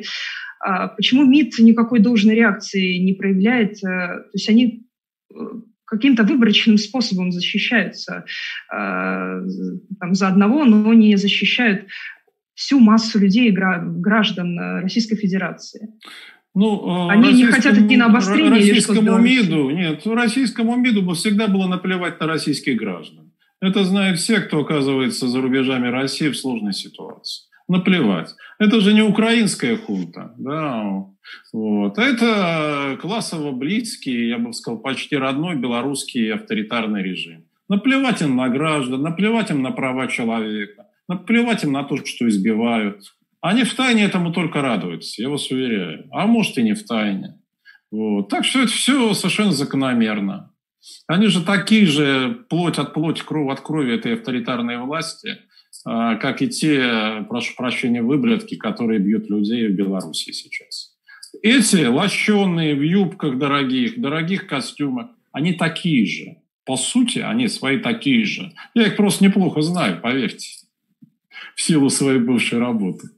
[0.65, 3.77] а почему МИД никакой должной реакции не проявляет?
[3.83, 4.87] Э, то есть они
[5.31, 5.35] э,
[5.85, 8.25] каким-то выборочным способом защищаются
[8.71, 8.75] э,
[9.99, 11.85] там, за одного, но не защищают
[12.55, 15.89] всю массу людей, граждан Российской Федерации.
[16.55, 21.67] Ну, Они не хотят идти на обострение российскому или МИДу, нет, российскому МИДу всегда было
[21.67, 23.33] наплевать на российских граждан.
[23.61, 28.35] Это знают все, кто оказывается за рубежами России в сложной ситуации наплевать.
[28.59, 31.05] Это же не украинская хунта, да,
[31.51, 31.97] вот.
[31.97, 37.45] Это классово близкий, я бы сказал, почти родной белорусский авторитарный режим.
[37.67, 43.15] Наплевать им на граждан, наплевать им на права человека, наплевать им на то, что избивают.
[43.41, 46.07] Они в тайне этому только радуются, я вас уверяю.
[46.11, 47.39] А может и не в тайне.
[47.91, 48.29] Вот.
[48.29, 50.51] Так что это все совершенно закономерно.
[51.07, 55.54] Они же такие же плоть от плоти, кровь от крови этой авторитарной власти– а,
[55.85, 60.95] как и те, прошу прощения, выблядки, которые бьют людей в Беларуси сейчас.
[61.41, 66.37] Эти лощенные в юбках дорогих, дорогих костюмах, они такие же.
[66.65, 68.51] По сути, они свои такие же.
[68.73, 70.47] Я их просто неплохо знаю, поверьте,
[71.53, 73.09] в силу своей бывшей работы.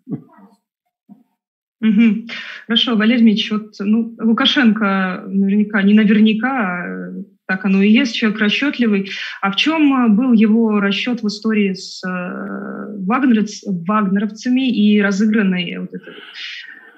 [1.79, 2.27] Угу.
[2.65, 7.06] Хорошо, Валерий Ильич, вот, ну, Лукашенко наверняка, не наверняка, а
[7.47, 9.09] так оно и есть, человек расчетливый.
[9.41, 16.13] А в чем был его расчет в истории с вагнеровц, вагнеровцами и разыгранной вот этой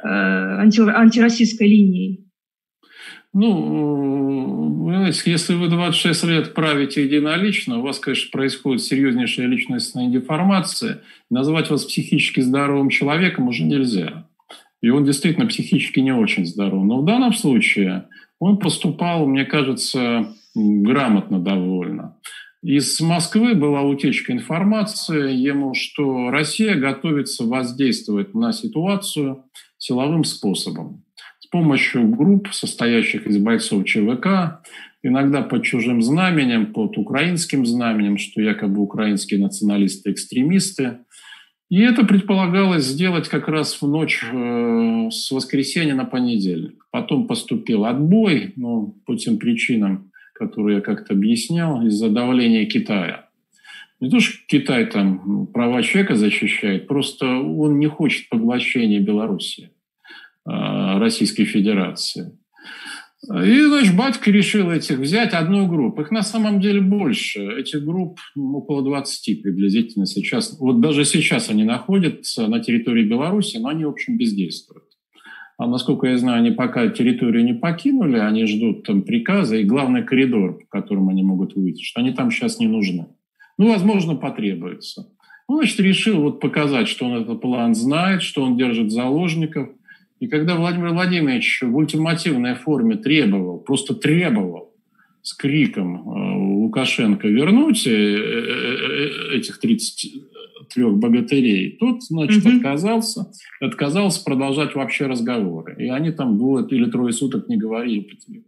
[0.03, 2.25] анти, антироссийской линией?
[3.31, 11.03] Ну, если вы 26 лет правите единолично, у вас, конечно, происходит серьезнейшая личностная деформация.
[11.29, 14.27] Назвать вас психически здоровым человеком уже нельзя.
[14.81, 16.83] И он действительно психически не очень здоров.
[16.85, 18.07] Но в данном случае
[18.39, 20.33] он поступал, мне кажется,
[20.83, 22.17] грамотно довольно.
[22.61, 29.45] Из Москвы была утечка информации ему, что Россия готовится воздействовать на ситуацию
[29.77, 31.03] силовым способом
[31.51, 34.61] помощью групп, состоящих из бойцов ЧВК,
[35.03, 40.99] иногда под чужим знаменем, под украинским знаменем, что якобы украинские националисты-экстремисты.
[41.69, 46.85] И это предполагалось сделать как раз в ночь э, с воскресенья на понедельник.
[46.91, 50.08] Потом поступил отбой, но по тем причинам,
[50.39, 53.29] которые я как-то объяснял, из-за давления Китая.
[53.99, 59.71] Не то, что Китай там права человека защищает, просто он не хочет поглощения Белоруссии.
[60.49, 62.31] Э, Российской Федерации.
[63.27, 66.01] И, значит, батька решил этих взять одну группу.
[66.01, 67.41] Их на самом деле больше.
[67.59, 70.57] Этих групп около 20 приблизительно сейчас.
[70.57, 74.85] Вот даже сейчас они находятся на территории Беларуси, но они, в общем, бездействуют.
[75.59, 80.03] А насколько я знаю, они пока территорию не покинули, они ждут там приказа и главный
[80.03, 83.07] коридор, по которому они могут выйти, что они там сейчас не нужны.
[83.57, 85.09] Ну, возможно, потребуется.
[85.47, 89.67] Он, значит, решил вот показать, что он этот план знает, что он держит заложников.
[90.21, 94.73] И когда Владимир Владимирович в ультимативной форме требовал, просто требовал
[95.23, 100.23] с криком э, Лукашенко вернуть э, э, этих 30,
[100.69, 101.77] трех богатырей.
[101.77, 102.57] Тот, значит, угу.
[102.57, 105.75] отказался, отказался продолжать вообще разговоры.
[105.83, 108.45] И они там двое или трое суток не говорили по телефону.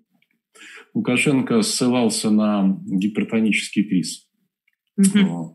[0.93, 4.27] Лукашенко ссылался на гипертонический криз.
[4.97, 5.25] Угу.
[5.25, 5.53] Вот.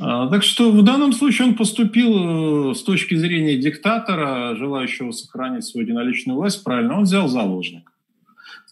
[0.00, 5.64] А, так что в данном случае он поступил э, с точки зрения диктатора, желающего сохранить
[5.64, 7.92] свою единоличную власть, правильно, он взял заложника.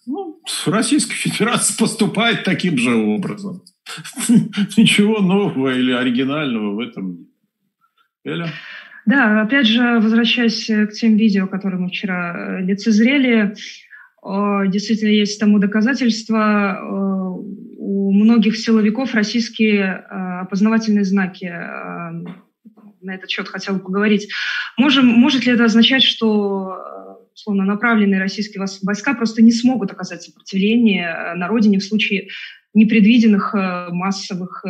[0.06, 3.62] Ну, Российская Федерация поступает таким же образом.
[4.76, 7.26] Ничего нового или оригинального в этом нет.
[8.24, 8.48] Эля?
[9.04, 13.54] Да, опять же, возвращаясь к тем видео, которые мы вчера э, лицезрели,
[14.24, 16.80] действительно есть тому доказательства
[17.86, 21.44] у многих силовиков российские э, опознавательные знаки.
[21.44, 22.10] Э,
[23.00, 24.28] на этот счет хотела поговорить.
[24.76, 26.76] Можем, может ли это означать, что
[27.46, 32.28] э, условно направленные российские войска просто не смогут оказать сопротивление на родине в случае
[32.74, 34.62] непредвиденных массовых,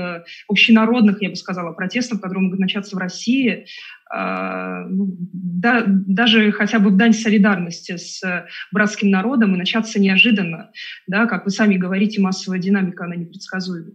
[0.47, 3.67] общенародных, я бы сказала, протестов, которые могут начаться в России,
[4.15, 8.23] ну, да, даже хотя бы в дань солидарности с
[8.71, 10.71] братским народом и начаться неожиданно,
[11.09, 13.91] да, как вы сами говорите, массовая динамика, она непредсказуема.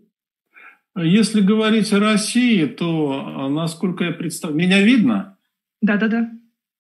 [0.98, 4.60] Если говорить о России, то, насколько я представляю...
[4.60, 5.38] Меня видно?
[5.82, 6.30] Да-да-да.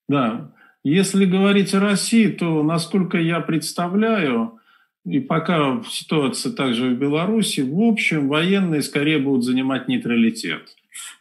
[0.09, 0.51] Да.
[0.83, 4.59] Если говорить о России, то, насколько я представляю,
[5.05, 10.75] и пока ситуация также в Беларуси, в общем, военные скорее будут занимать нейтралитет.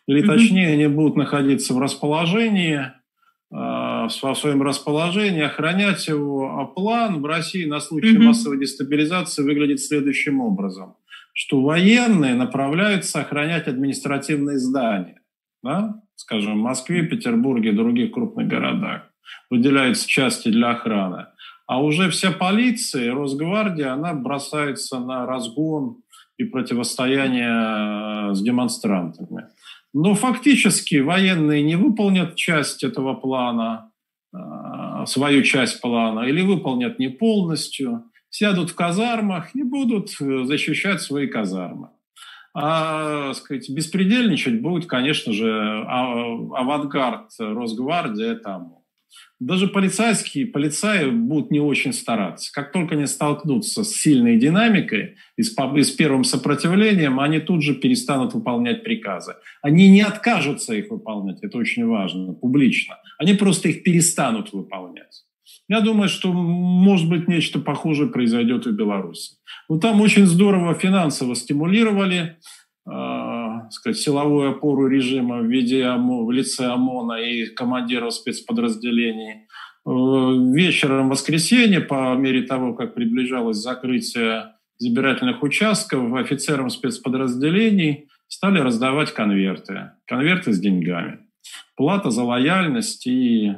[0.07, 2.93] Или точнее, они будут находиться в расположении,
[3.53, 6.59] а, в своем расположении, охранять его.
[6.59, 10.97] А план в России на случай массовой дестабилизации выглядит следующим образом,
[11.33, 15.21] что военные направляются охранять административные здания,
[15.63, 16.03] да?
[16.17, 19.10] скажем, в Москве, Петербурге и других крупных городах.
[19.51, 21.27] Выделяются части для охраны.
[21.71, 25.99] А уже вся полиция, Росгвардия, она бросается на разгон
[26.37, 29.47] и противостояние с демонстрантами.
[29.93, 33.93] Но фактически военные не выполнят часть этого плана,
[34.33, 41.03] а, свою часть плана, или выполнят не полностью, сядут в казармах и будут э, защищать
[41.03, 41.91] свои казармы.
[42.53, 45.51] А сказать, беспредельничать будет, конечно же,
[45.87, 46.25] а,
[46.57, 48.80] авангард Росгвардии, это ОМОН
[49.39, 52.53] даже полицейские, полицаи будут не очень стараться.
[52.53, 57.63] Как только они столкнутся с сильной динамикой и с, и с первым сопротивлением, они тут
[57.63, 59.37] же перестанут выполнять приказы.
[59.63, 62.99] Они не откажутся их выполнять, это очень важно, публично.
[63.19, 65.25] Они просто их перестанут выполнять.
[65.69, 69.37] Я думаю, что, может быть, нечто похожее произойдет и в Беларуси.
[69.69, 72.37] Ну, там очень здорово финансово стимулировали
[72.87, 72.91] э,
[73.73, 79.47] сказать, силовую опору режима в виде ОМО, в лице ОМОНа и командиров спецподразделений.
[79.87, 89.13] Э, вечером воскресенья, по мере того, как приближалось закрытие избирательных участков, офицерам спецподразделений стали раздавать
[89.13, 89.93] конверты.
[90.07, 91.19] Конверты с деньгами.
[91.77, 93.55] Плата за лояльность и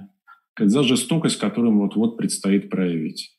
[0.58, 3.36] за жестокость, которую вот-вот предстоит проявить.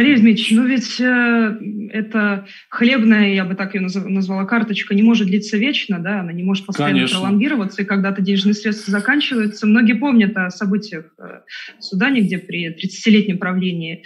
[0.00, 1.58] Валерий Дмитриевич, ну ведь э,
[1.92, 6.42] это хлебная, я бы так ее назвала, карточка, не может длиться вечно, да, она не
[6.42, 7.20] может постоянно Конечно.
[7.20, 9.66] пролонгироваться, и когда-то денежные средства заканчиваются.
[9.66, 11.40] Многие помнят о событиях э,
[11.78, 14.04] в Судане, где при 30-летнем правлении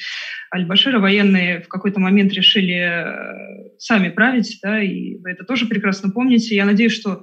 [0.53, 6.11] Аль-Башира военные в какой-то момент решили э, сами править, да, и вы это тоже прекрасно
[6.11, 6.57] помните.
[6.57, 7.23] Я надеюсь, что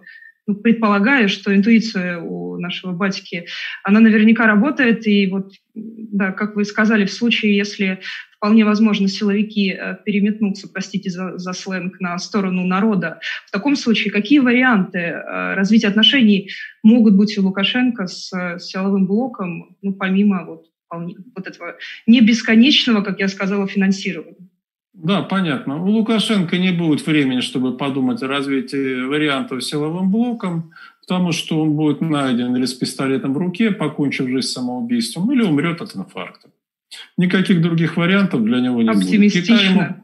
[0.63, 3.45] предполагаю, что интуиция у нашего батьки,
[3.83, 7.99] она наверняка работает, и вот, да, как вы сказали, в случае, если
[8.35, 14.11] вполне возможно силовики э, переметнутся, простите за, за сленг, на сторону народа, в таком случае
[14.11, 16.49] какие варианты э, развития отношений
[16.81, 21.77] могут быть у Лукашенко с, с силовым блоком, ну, помимо вот, вот этого
[22.07, 24.51] не бесконечного, как я сказала, финансирования?
[24.93, 25.81] Да, понятно.
[25.81, 31.75] У Лукашенко не будет времени, чтобы подумать о развитии вариантов силовым блоком, потому что он
[31.75, 36.49] будет найден или с пистолетом в руке, покончив жизнь самоубийством, или умрет от инфаркта.
[37.17, 39.55] Никаких других вариантов для него не оптимистично.
[39.55, 39.63] будет.
[39.63, 39.95] Китай ему...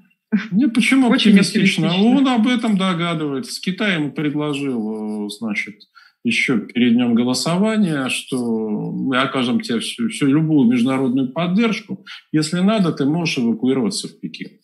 [0.52, 1.88] Нет, почему Очень оптимистично?
[1.88, 2.18] оптимистично?
[2.18, 3.62] Он об этом догадывается.
[3.62, 5.76] Китай ему предложил, значит,
[6.24, 12.06] еще перед днем голосования, что мы окажем тебе всю, всю любую международную поддержку.
[12.32, 14.60] Если надо, ты можешь эвакуироваться в Пекин.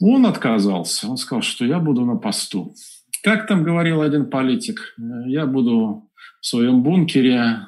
[0.00, 1.08] Он отказался.
[1.08, 2.74] Он сказал, что я буду на посту.
[3.22, 4.94] Как там говорил один политик,
[5.26, 7.66] я буду в своем бункере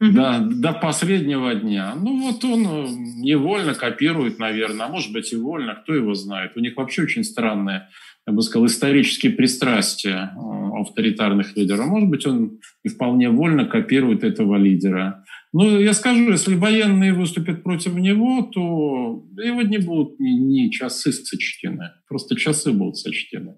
[0.00, 0.12] угу.
[0.12, 1.94] до, до последнего дня.
[1.96, 2.86] Ну вот он э,
[3.22, 6.52] невольно копирует, наверное, а может быть и вольно, кто его знает.
[6.56, 7.88] У них вообще очень странное,
[8.26, 11.86] я бы сказал, исторические пристрастия э, авторитарных лидеров.
[11.86, 15.24] Может быть, он и вполне вольно копирует этого лидера.
[15.52, 21.12] Ну, я скажу, если военные выступят против него, то его не будут ни, ни часы
[21.12, 21.90] сочтены.
[22.06, 23.54] Просто часы будут сочтены.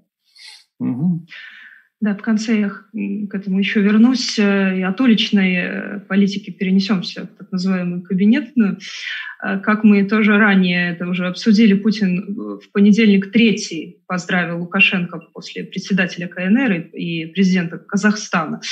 [0.78, 1.26] Угу.
[2.00, 4.38] Да, в конце я к этому еще вернусь.
[4.38, 8.78] Э, и от уличной э, политики перенесемся в так называемую кабинетную.
[9.44, 15.64] Э, как мы тоже ранее это уже обсудили, Путин в понедельник третий поздравил Лукашенко после
[15.64, 18.62] председателя КНР и президента Казахстана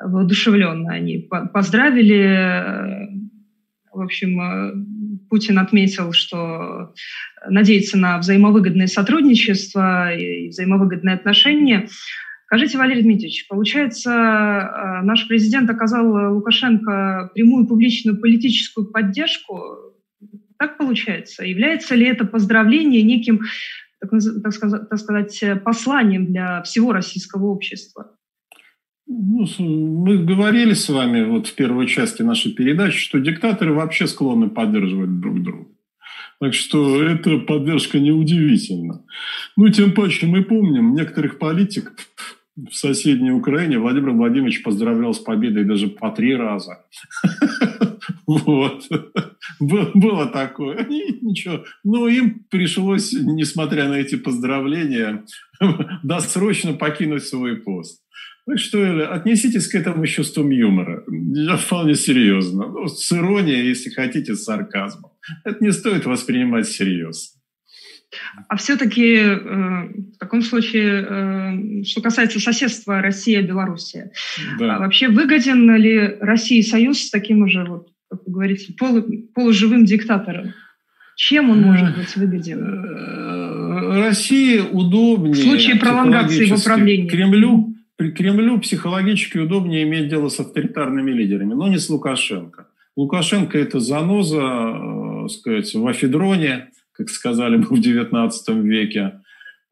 [0.00, 2.18] воодушевленно они поздравили.
[2.18, 3.06] Э,
[3.92, 4.72] в общем, э,
[5.28, 6.92] Путин отметил, что
[7.48, 11.88] надеется на взаимовыгодное сотрудничество и взаимовыгодные отношения.
[12.46, 19.76] Скажите, Валерий Дмитриевич, получается, э, наш президент оказал Лукашенко прямую публичную политическую поддержку?
[20.58, 21.44] Так получается?
[21.44, 23.42] Является ли это поздравление неким,
[24.00, 24.10] так
[24.42, 28.16] так сказать посланием для всего российского общества?
[29.12, 34.48] Ну, мы говорили с вами вот в первой части нашей передачи, что диктаторы вообще склонны
[34.48, 35.66] поддерживать друг друга.
[36.38, 39.04] Так что эта поддержка неудивительна.
[39.56, 41.92] Ну, тем паче мы помним некоторых политиков
[42.56, 46.84] в соседней Украине Владимир Владимирович поздравлял с победой даже по три раза.
[48.26, 48.84] Вот.
[49.58, 50.86] Было такое.
[50.88, 51.64] Ничего.
[51.82, 55.24] Но им пришлось, несмотря на эти поздравления,
[56.04, 58.00] досрочно покинуть свой пост.
[58.46, 61.04] Так что отнеситесь к этому с чувством юмора.
[61.08, 62.66] Я вполне серьезно.
[62.66, 65.12] Ну, с иронией, если хотите, с сарказмом.
[65.44, 67.36] Это не стоит воспринимать всерьез.
[68.48, 69.36] А все-таки э,
[70.14, 74.10] в таком случае, э, что касается соседства Россия-Белоруссия,
[74.58, 74.76] да.
[74.76, 79.84] а вообще выгоден ли России союз с таким уже, вот, как вы говорите, полу, полуживым
[79.84, 80.54] диктатором?
[81.14, 82.58] Чем он может быть выгоден?
[82.64, 85.34] Э, России удобнее.
[85.34, 87.08] В случае пролонгации его правления.
[87.08, 87.76] Кремлю
[88.08, 92.68] Кремлю психологически удобнее иметь дело с авторитарными лидерами, но не с Лукашенко.
[92.96, 98.30] Лукашенко– это заноза, э, сказать, в афедроне, как сказали бы в XIX
[98.62, 99.20] веке.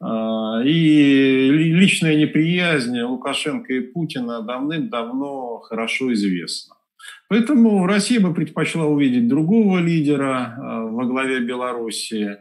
[0.03, 6.75] Э, и личная неприязнь Лукашенко и Путина давным-давно хорошо известна.
[7.29, 10.61] Поэтому Россия бы предпочла увидеть другого лидера э,
[10.91, 12.37] во главе Белоруссии,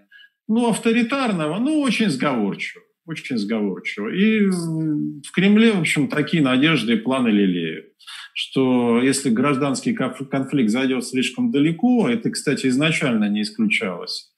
[0.49, 4.10] ну, авторитарного, но очень сговорчивого очень сговорчиво.
[4.10, 7.93] И в Кремле, в общем, такие надежды и планы лелеют,
[8.34, 14.30] что если гражданский конфликт зайдет слишком далеко, это, кстати, изначально не исключалось,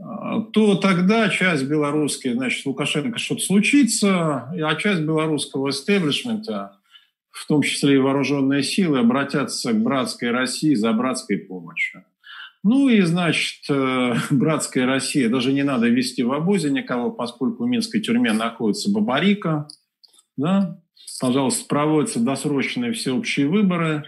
[0.00, 6.78] а, то тогда часть белорусской, значит, Лукашенко что-то случится, а часть белорусского истеблишмента,
[7.30, 12.05] в том числе и вооруженные силы, обратятся к братской России за братской помощью.
[12.68, 17.68] Ну и, значит, э, братская Россия, даже не надо вести в обозе никого, поскольку в
[17.68, 19.68] Минской тюрьме находится Бабарика,
[20.36, 20.80] да,
[21.20, 24.06] пожалуйста, проводятся досрочные всеобщие выборы,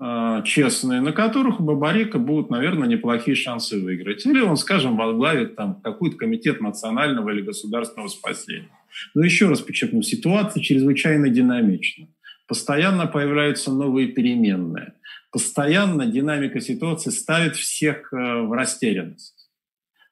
[0.00, 4.24] э, честные, на которых у Бабарика будут, наверное, неплохие шансы выиграть.
[4.24, 8.70] Или он, скажем, возглавит там какой-то комитет национального или государственного спасения.
[9.14, 12.06] Но еще раз подчеркну, ситуация чрезвычайно динамична.
[12.46, 14.94] Постоянно появляются новые переменные
[15.30, 19.48] постоянно динамика ситуации ставит всех э, в растерянность.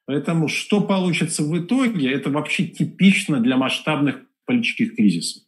[0.06, 4.16] Поэтому что получится в итоге, это вообще типично для масштабных
[4.46, 5.42] политических кризисов.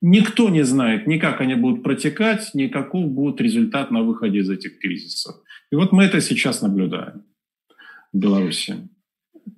[0.00, 4.50] Никто не знает ни как они будут протекать, ни каков будет результат на выходе из
[4.50, 5.36] этих кризисов.
[5.72, 7.24] И вот мы это сейчас наблюдаем
[8.12, 8.88] в Беларуси.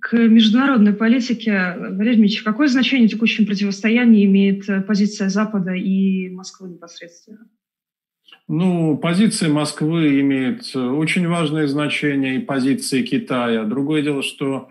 [0.01, 6.31] К международной политике, Валерий Дмитриевич, какое значение в текущем противостоянии имеет э, позиция Запада и
[6.31, 7.49] Москвы непосредственно?
[8.49, 13.65] Ну, позиция Москвы имеет э, очень важное значение и позиции Китая.
[13.65, 14.69] Другое дело, что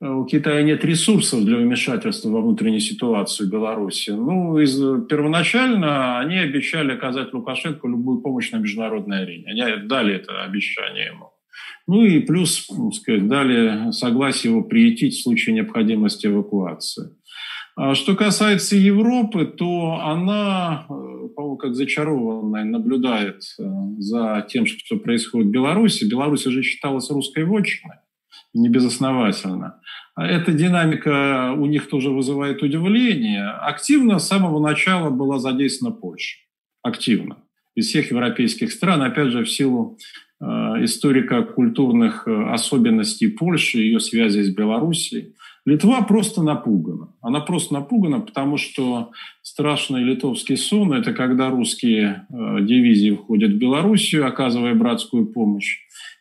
[0.00, 4.10] э, у Китая нет ресурсов для вмешательства во внутреннюю ситуацию Беларуси.
[4.10, 4.78] Ну, из,
[5.08, 9.46] первоначально они обещали оказать Лукашенко любую помощь на международной арене.
[9.50, 11.30] Они дали это обещание ему.
[11.86, 17.16] Ну и плюс, сказать, дали согласие его приютить в случае необходимости эвакуации.
[17.76, 20.86] А что касается Европы, то она,
[21.26, 23.62] э, по как зачарованная, наблюдает э,
[23.98, 26.04] за тем, что происходит в Беларуси.
[26.04, 27.96] Беларусь уже считалась русской вотчиной,
[28.54, 29.80] не безосновательно.
[30.14, 33.50] А эта динамика у них тоже вызывает удивление.
[33.50, 36.38] Активно с самого начала была задействована Польша.
[36.82, 37.38] Активно.
[37.74, 39.98] Из всех европейских стран, опять же, в силу
[40.40, 45.34] э, историко-культурных особенностей Польши, ее связи с Белоруссией.
[45.66, 47.12] Литва просто напугана.
[47.20, 49.10] Она просто напугана, потому что
[49.42, 55.80] страшный литовский сон– это когда русские э, дивизии входят в Белоруссию, оказывая братскую помощь,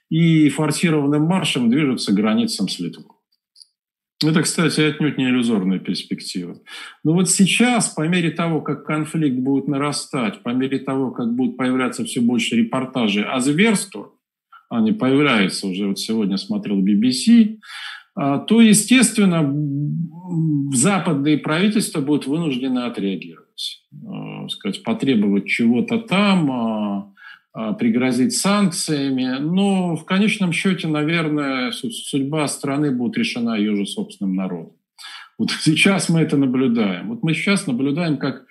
[0.09, 3.05] и форсированным маршем движутся к границам с Литвой.
[4.23, 6.59] Это, кстати, отнюдь не иллюзорная перспектива.
[7.03, 11.55] Но вот сейчас, по мере того, как конфликт будет нарастать, по мере того, как будут
[11.55, 14.09] появляться все больше репортажей о зверствах,
[14.69, 17.59] они появляются уже, вот сегодня смотрел BBC, а,
[18.16, 19.43] то, естественно,
[20.74, 26.51] западные правительства будут вынуждены отреагировать, а, сказать, потребовать чего-то там,
[27.53, 29.38] а, пригрозить санкциями.
[29.39, 34.74] Но в конечном счете, наверное, судьба страны будет решена ее же собственным народом.
[35.38, 37.09] Вот сейчас мы это наблюдаем.
[37.09, 38.45] Вот мы сейчас наблюдаем, как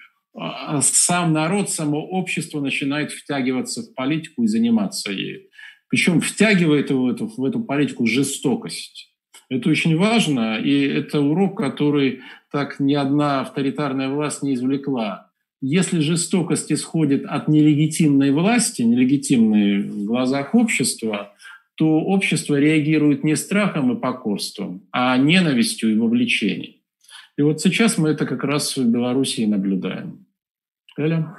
[0.81, 5.43] сам народ, само общество начинает втягиваться в политику и заниматься ею.
[5.89, 9.14] Причем втягивает его в эту, в эту политику жестокость.
[9.55, 15.31] Это очень важно, и это урок, который так ни одна авторитарная власть не извлекла.
[15.61, 21.35] Если жестокость исходит от нелегитимной власти, нелегитимной в глазах общества,
[21.77, 26.75] то общество реагирует не страхом и покорством, а ненавистью и вовлечением.
[27.39, 30.27] И вот сейчас мы это как раз в Белоруссии наблюдаем.
[30.97, 31.37] Эля?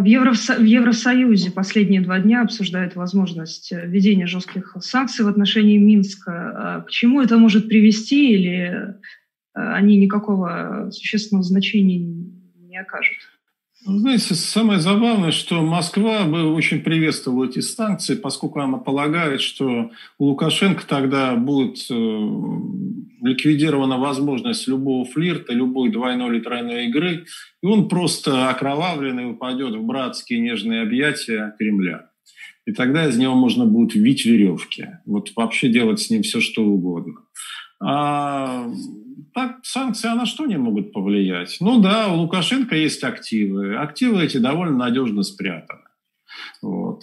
[0.00, 0.54] В, Евросо...
[0.56, 6.32] в Евросоюзе последние два дня обсуждают возможность э, введения жестких санкций в отношении Минска.
[6.32, 8.94] А к чему это может привести или э,
[9.54, 13.16] они никакого существенного значения не окажут?
[13.86, 20.24] Знаете, самое забавное, что Москва бы очень приветствовала эти санкции, поскольку она полагает, что у
[20.24, 27.26] Лукашенко тогда будет э, ликвидирована возможность любого флирта, любой двойной или тройной игры,
[27.62, 32.08] и он просто окровавленный упадет в братские нежные объятия Кремля.
[32.64, 34.86] И тогда из него можно будет вить веревки.
[35.04, 37.16] Вот вообще делать с ним все, что угодно.
[37.82, 38.66] А
[39.34, 41.56] так санкции а на что не могут повлиять?
[41.60, 43.76] Ну да, у Лукашенко есть активы.
[43.76, 45.80] Активы эти довольно надежно спрятаны.
[46.62, 47.02] Вот.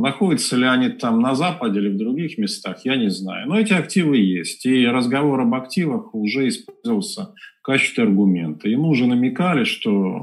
[0.00, 3.48] Находятся ли они там на Западе или в других местах, я не знаю.
[3.48, 4.64] Но эти активы есть.
[4.66, 8.68] И разговор об активах уже использовался в качестве аргумента.
[8.68, 10.22] Ему уже намекали, что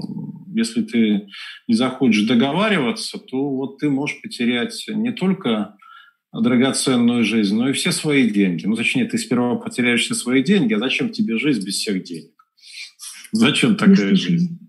[0.53, 1.27] если ты
[1.67, 5.75] не захочешь договариваться, то вот ты можешь потерять не только
[6.41, 8.65] драгоценную жизнь, но и все свои деньги.
[8.65, 12.31] Ну, точнее, ты сперва потеряешь все свои деньги, а зачем тебе жизнь без всех денег?
[13.31, 14.59] Зачем такая жизнь?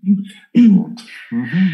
[0.57, 0.99] Вот.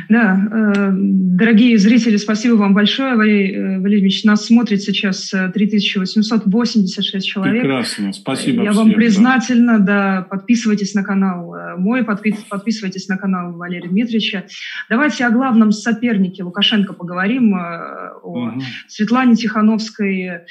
[0.09, 3.15] Да, э, дорогие зрители, спасибо вам большое.
[3.15, 7.61] Валерий э, Валерьевич, нас смотрит сейчас 3886 э, человек.
[7.61, 9.86] Прекрасно, спасибо Я всем, вам признательна, да.
[9.86, 10.27] да.
[10.29, 14.45] Подписывайтесь на канал мой, подписывайтесь на канал Валерия Дмитриевича.
[14.89, 18.61] Давайте о главном сопернике Лукашенко поговорим, о угу.
[18.88, 20.41] Светлане Тихановской,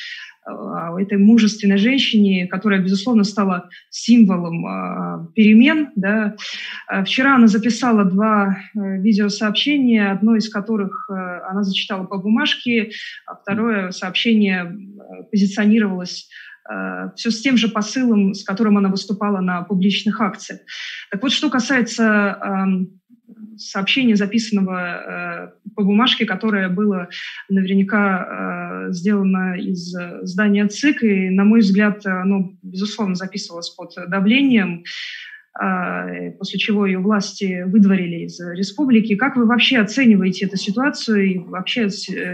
[0.44, 5.90] о этой мужественной женщине, которая, безусловно, стала символом перемен.
[5.94, 6.34] Да.
[7.04, 11.12] Вчера она записала два э, видеосообщения, одно из которых э,
[11.48, 12.90] она зачитала по бумажке,
[13.26, 16.28] а второе сообщение э, позиционировалось
[17.16, 20.60] все с тем же посылом, с которым она выступала на публичных акциях.
[21.10, 22.86] Так вот, что касается
[23.56, 27.08] сообщения, записанного по бумажке, которое было
[27.48, 29.92] наверняка сделано из
[30.22, 34.84] здания ЦИК, и, на мой взгляд, оно, безусловно, записывалось под давлением,
[35.54, 39.16] после чего ее власти выдворили из республики.
[39.16, 41.88] Как вы вообще оцениваете эту ситуацию и вообще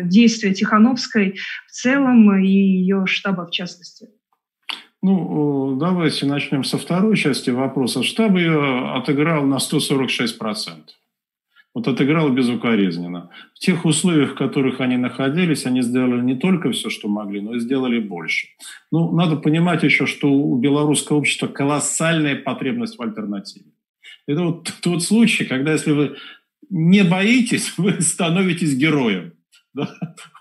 [0.05, 4.09] действия Тихановской в целом и ее штаба в частности?
[5.03, 8.03] Ну, давайте начнем со второй части вопроса.
[8.03, 10.29] Штаб ее отыграл на 146%.
[11.79, 13.31] Вот отыграл безукоризненно.
[13.55, 17.55] В тех условиях, в которых они находились, они сделали не только все, что могли, но
[17.55, 18.49] и сделали больше.
[18.91, 23.67] Ну, надо понимать еще, что у белорусского общества колоссальная потребность в альтернативе.
[24.27, 26.17] Это вот тот случай, когда если вы
[26.69, 29.35] не боитесь, вы становитесь героем.
[29.73, 29.89] Да?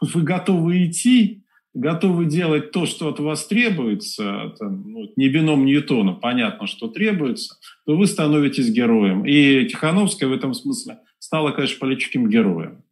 [0.01, 1.43] Вы готовы идти,
[1.75, 7.57] готовы делать то, что от вас требуется, там, ну, не бином Ньютона, понятно, что требуется,
[7.85, 9.23] то вы становитесь героем.
[9.23, 12.83] И Тихановская в этом смысле стала, конечно, политическим героем.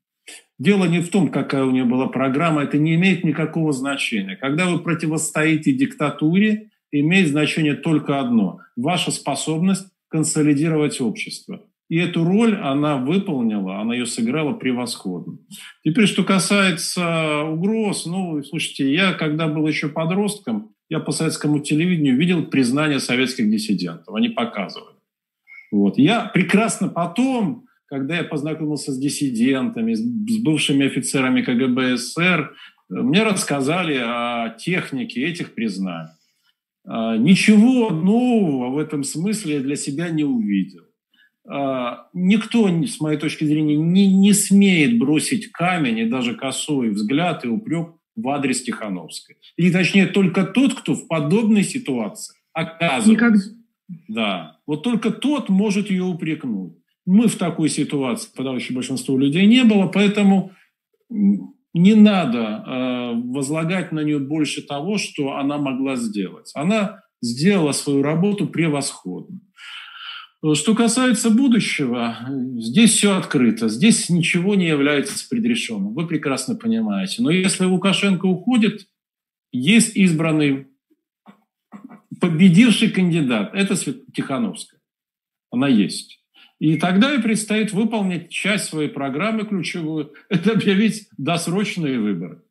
[0.58, 4.38] Дело не в том, какая у нее была программа, это не имеет никакого значения.
[4.38, 11.62] Когда вы противостоите диктатуре, имеет значение только одно– ваша способность консолидировать общество.
[11.90, 15.38] И эту роль она выполнила, она ее сыграла превосходно.
[15.84, 22.18] Теперь, что касается угроз, ну, слушайте, я, когда был еще подростком, я по советскому телевидению
[22.18, 24.96] видел признание советских диссидентов, они показывали.
[25.72, 25.98] Вот.
[25.98, 27.65] Я прекрасно потом,
[27.96, 32.54] когда я познакомился с диссидентами, с бывшими офицерами КГБ СССР,
[32.90, 36.12] мне рассказали о технике этих признаний.
[36.86, 40.84] А, ничего нового в этом смысле я для себя не увидел.
[41.50, 47.46] А, никто, с моей точки зрения, не, не смеет бросить камень и даже косой взгляд
[47.46, 49.38] и упрек в адрес Тихановской.
[49.56, 53.10] Или точнее, только тот, кто в подобной ситуации оказывается.
[53.10, 53.40] Никогда.
[54.10, 54.58] Да.
[54.68, 56.74] Вот только тот может ее упрекнуть.
[57.06, 60.52] Мы в такой ситуации, подавляющее большинство людей не было, поэтому
[61.10, 66.52] не надо э, возлагать на нее больше того, что она могла сделать.
[66.56, 69.40] Она сделала свою работу превосходно.
[70.54, 72.18] Что касается будущего,
[72.58, 77.24] здесь все открыто, здесь ничего не является предрешенным, вы прекрасно понимаете.
[77.24, 78.88] Но если Лукашенко уходит,
[79.52, 80.68] есть избранный
[82.22, 83.76] победивший кандидат, это
[84.14, 84.80] Тихановская,
[85.50, 86.24] она есть.
[86.60, 92.42] И тогда и предстоит выполнить часть своей программы ключевую, это объявить досрочные выборы.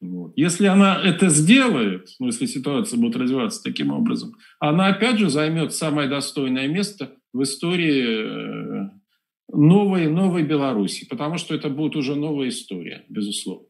[0.00, 0.32] Вот.
[0.36, 5.72] Если она это сделает, ну, если ситуация будет развиваться таким образом, она опять же займет
[5.72, 8.90] самое достойное место в истории э,
[9.52, 13.66] новой, новой Беларуси, потому что это будет уже новая история, безусловно.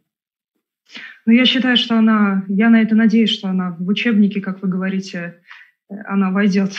[1.27, 4.68] Ну, я считаю, что она, я на это надеюсь, что она в учебнике, как вы
[4.68, 5.41] говорите,
[5.89, 6.72] э, она войдет.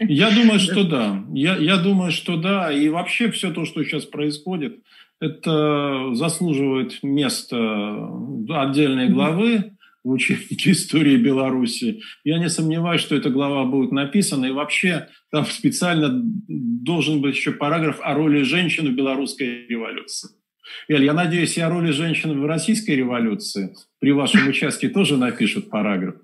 [0.00, 1.24] Я думаю, что да.
[1.32, 2.72] Я, я думаю, что да.
[2.72, 4.80] И вообще все то, что сейчас происходит,
[5.20, 8.08] это заслуживает места
[8.48, 9.72] отдельной главы
[10.02, 12.00] в учебнике истории Беларуси.
[12.24, 14.46] Я не сомневаюсь, что эта глава будет написана.
[14.46, 20.30] И вообще там специально должен быть еще параграф о роли женщин в белорусской революции.
[20.88, 25.68] Эль, я надеюсь, и о роли женщин в российской революции при вашем участии тоже напишут
[25.68, 26.14] параграф.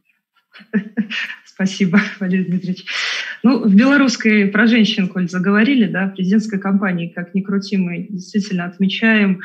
[1.57, 2.85] Спасибо, Валерий Дмитриевич.
[3.43, 8.67] Ну, в белорусской про женщин, коль заговорили, да, президентской кампании, как ни крути, мы действительно
[8.67, 9.41] отмечаем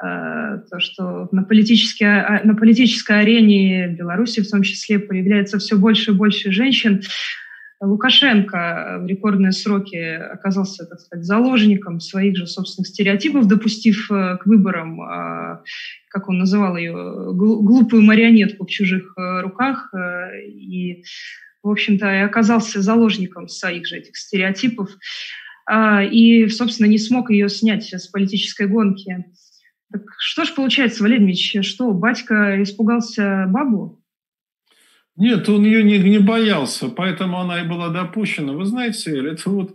[0.00, 5.76] э, то, что на политической, а, на политической арене Беларуси в том числе появляется все
[5.76, 7.02] больше и больше женщин.
[7.80, 14.46] Лукашенко в рекордные сроки оказался, так сказать, заложником своих же собственных стереотипов, допустив э, к
[14.46, 15.58] выборам, э,
[16.08, 16.92] как он называл ее,
[17.32, 19.92] глупую марионетку в чужих э, руках.
[20.44, 21.04] И,
[21.68, 24.90] в общем-то, и оказался заложником своих же этих стереотипов.
[25.66, 29.24] А, и, собственно, не смог ее снять с политической гонки.
[29.92, 34.02] Так что ж получается, Валерий Ильич, что, батька испугался бабу?
[35.16, 38.52] Нет, он ее не, не боялся, поэтому она и была допущена.
[38.52, 39.74] Вы знаете, это вот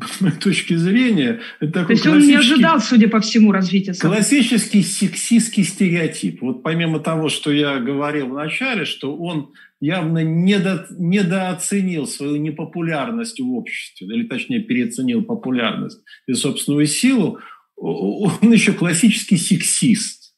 [0.04, 3.94] с моей точки зрения, это такой То есть он не ожидал, судя по всему, развития
[3.94, 4.16] событий.
[4.16, 6.42] Классический сексистский стереотип.
[6.42, 13.40] Вот помимо того, что я говорил в начале, что он явно недо, недооценил свою непопулярность
[13.40, 17.40] в обществе, или точнее переоценил популярность и собственную силу,
[17.76, 20.34] он еще классический сексист.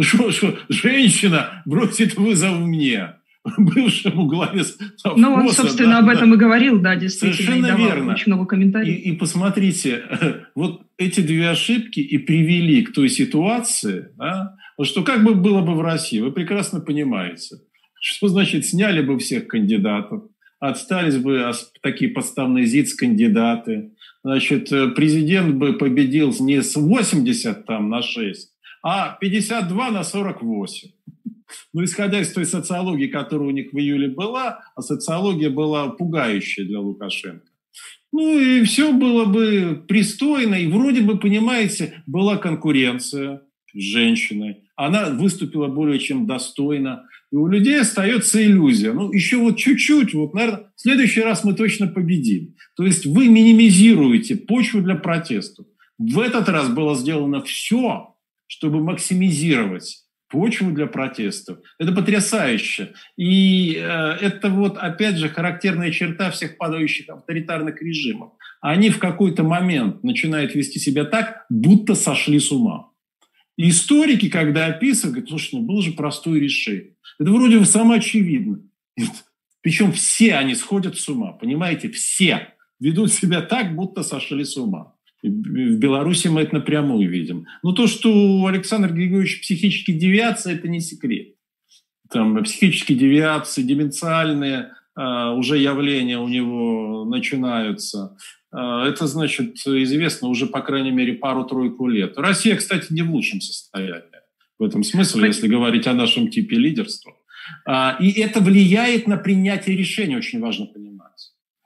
[0.00, 3.14] Что, что женщина бросит вызов мне
[3.56, 5.16] бывшему главе совхоза.
[5.16, 6.36] Ну, он, собственно, да, об этом да.
[6.36, 7.34] и говорил, да, действительно.
[7.34, 8.12] Совершенно верно.
[8.14, 8.96] Очень много комментариев.
[8.96, 10.02] И, и посмотрите,
[10.54, 15.74] вот эти две ошибки и привели к той ситуации, да, что как бы было бы
[15.74, 17.56] в России, вы прекрасно понимаете,
[18.04, 20.24] что значит сняли бы всех кандидатов,
[20.60, 21.50] отстались бы
[21.80, 23.92] такие подставные ЗИЦ-кандидаты,
[24.22, 28.50] значит, э, президент бы победил не с 80 там на 6,
[28.82, 30.90] а 52 на 48.
[31.72, 36.66] Ну, исходя из той социологии, которая у них в июле была, а социология была пугающая
[36.66, 37.46] для Лукашенко.
[38.12, 43.40] Ну и все было бы пристойно, и вроде бы, понимаете, была конкуренция
[43.72, 44.64] с женщиной.
[44.76, 47.04] Она выступила более чем достойно.
[47.34, 48.92] И у людей остается иллюзия.
[48.92, 52.54] Ну, еще вот чуть-чуть, вот, наверное, в следующий раз мы точно победим.
[52.76, 55.66] То есть вы минимизируете почву для протестов.
[55.98, 58.14] В этот раз было сделано все,
[58.46, 61.58] чтобы максимизировать почву для протестов.
[61.80, 62.92] Это потрясающе.
[63.16, 68.34] И э, это вот, опять же, характерная черта всех падающих авторитарных режимов.
[68.60, 72.90] Они в какой-то момент начинают вести себя так, будто сошли с ума.
[73.56, 76.93] И историки, когда описывают, говорят, слушай, ну было же простое решение.
[77.18, 78.60] Это вроде бы самоочевидно.
[79.60, 82.48] Причем все они сходят с ума, понимаете, все
[82.80, 84.94] ведут себя так, будто сошли с ума.
[85.22, 87.46] В Беларуси мы это напрямую видим.
[87.62, 91.28] Но то, что у Александра Григорьевича психические девиации, это не секрет.
[92.10, 98.18] Там психические девиации, деменциальные э, уже явления у него начинаются.
[98.52, 102.18] Э, это, значит, известно уже, по крайней мере, пару-тройку лет.
[102.18, 104.13] Россия, кстати, не в лучшем состоянии
[104.58, 107.12] в этом смысле, если говорить о нашем типе лидерства.
[107.66, 110.84] Э, и это влияет на принятие решений, очень важно понимать.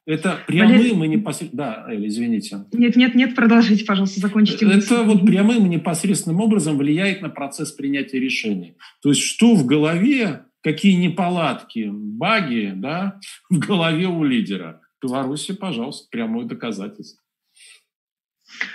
[0.09, 1.84] Это прямым и непосредственно...
[1.86, 2.64] Да, Эль, извините.
[2.72, 4.64] Нет, нет, нет, продолжите, пожалуйста, закончите.
[4.64, 8.78] Это вот прямым и непосредственным образом влияет на процесс принятия решений.
[9.03, 13.20] То есть что в голове, какие неполадки, баги да,
[13.51, 14.80] в голове у лидера.
[14.99, 17.22] В Беларуси, пожалуйста, прямое доказательство.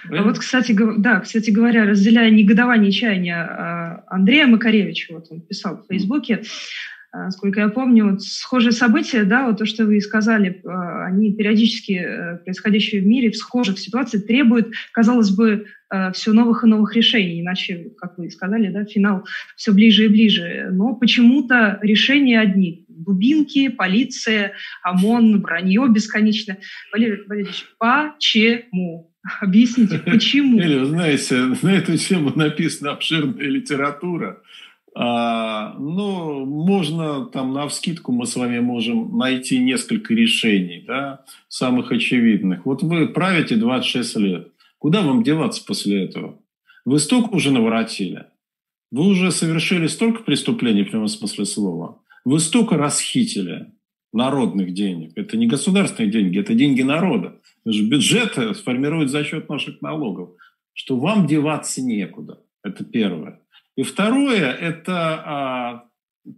[0.09, 5.41] А вот, кстати, да, кстати говоря, разделяя негодование и чаяния а, Андрея Макаревича, вот он
[5.41, 6.43] писал в Фейсбуке,
[7.13, 11.31] а, Сколько я помню, вот схожие события, да, вот то, что вы сказали, а, они
[11.31, 16.67] периодически э, происходящие в мире в схожих ситуациях требуют, казалось бы, э, все новых и
[16.67, 20.69] новых решений, иначе, как вы сказали, да, финал все ближе и ближе.
[20.71, 22.82] Но почему-то решения одни.
[23.03, 26.57] Дубинки, полиция, ОМОН, вранье бесконечно.
[26.91, 29.13] Валерий Валерьевич, почему?
[29.41, 30.59] Объясните, почему?
[30.59, 34.41] Или, вы знаете, на эту тему написана обширная литература.
[34.95, 41.91] А, ну, можно там на вскидку мы с вами можем найти несколько решений, да, самых
[41.91, 42.65] очевидных.
[42.65, 44.47] Вот вы правите 26 лет.
[44.77, 46.37] Куда вам деваться после этого?
[46.85, 48.25] Вы столько уже наворотили.
[48.91, 52.02] Вы уже совершили столько преступлений в прямом смысле слова.
[52.25, 53.73] Вы столько расхитили
[54.13, 55.13] народных денег.
[55.15, 57.39] Это не государственные деньги, это деньги народа.
[57.65, 60.31] Бюджет сформируют за счет наших налогов.
[60.73, 62.39] Что вам деваться некуда.
[62.63, 63.41] Это первое.
[63.75, 65.83] И второе– это а,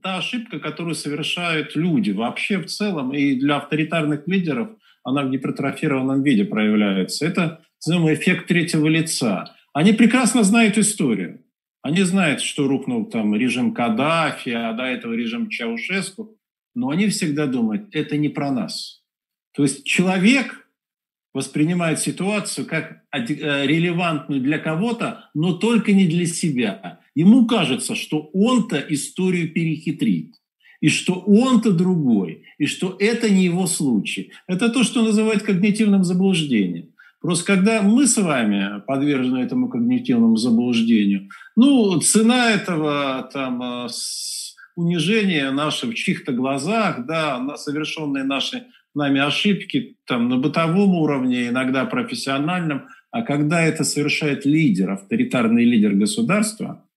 [0.01, 4.69] та ошибка, которую совершают люди вообще в целом, и для авторитарных лидеров
[5.03, 7.25] она в гипертрофированном виде проявляется.
[7.25, 9.55] Это называемый эффект третьего лица.
[9.73, 11.44] Они прекрасно знают историю.
[11.85, 16.35] Они знают, что рухнул там режим Каддафи, а до этого режим Чаушеску,
[16.73, 19.03] но они всегда думают, это не про нас.
[19.53, 20.67] То есть человек
[21.31, 27.01] воспринимает ситуацию как э, релевантную для кого-то, но только не для себя.
[27.13, 30.33] Ему кажется, что он-то историю перехитрит,
[30.81, 34.31] и что он-то другой, и что это не его случай.
[34.47, 36.94] Это то, что называют когнитивным заблуждением.
[37.25, 43.87] Просто когда мы с вами подвержены этому когнитивному заблуждению, ну, цена этого там, э,
[44.75, 51.47] унижения нашего в чьих-то глазах, да, на совершенные наши нами ошибки там, на бытовом уровне,
[51.47, 56.87] иногда профессиональном, а когда это совершает лидер, авторитарный лидер государства,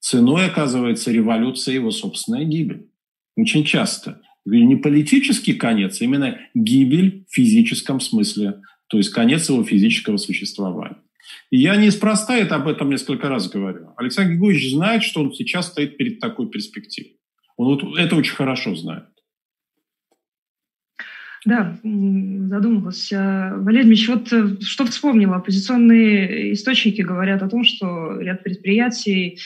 [0.00, 2.88] ценой оказывается революция его собственная гибель.
[3.36, 4.22] Очень часто.
[4.46, 10.96] Не политический конец, а именно гибель в физическом смысле, то есть конец его физического существования.
[11.50, 13.92] И я неспроста это об этом несколько раз говорю.
[13.96, 17.16] Александр Григорьевич знает, что он сейчас стоит перед такой перспективой.
[17.56, 19.04] Он вот это очень хорошо знает.
[21.44, 23.12] Да, задумалась.
[23.12, 25.36] А, Валерий Ильич, вот э, что вспомнила?
[25.36, 29.38] Оппозиционные источники говорят о том, что ряд предприятий,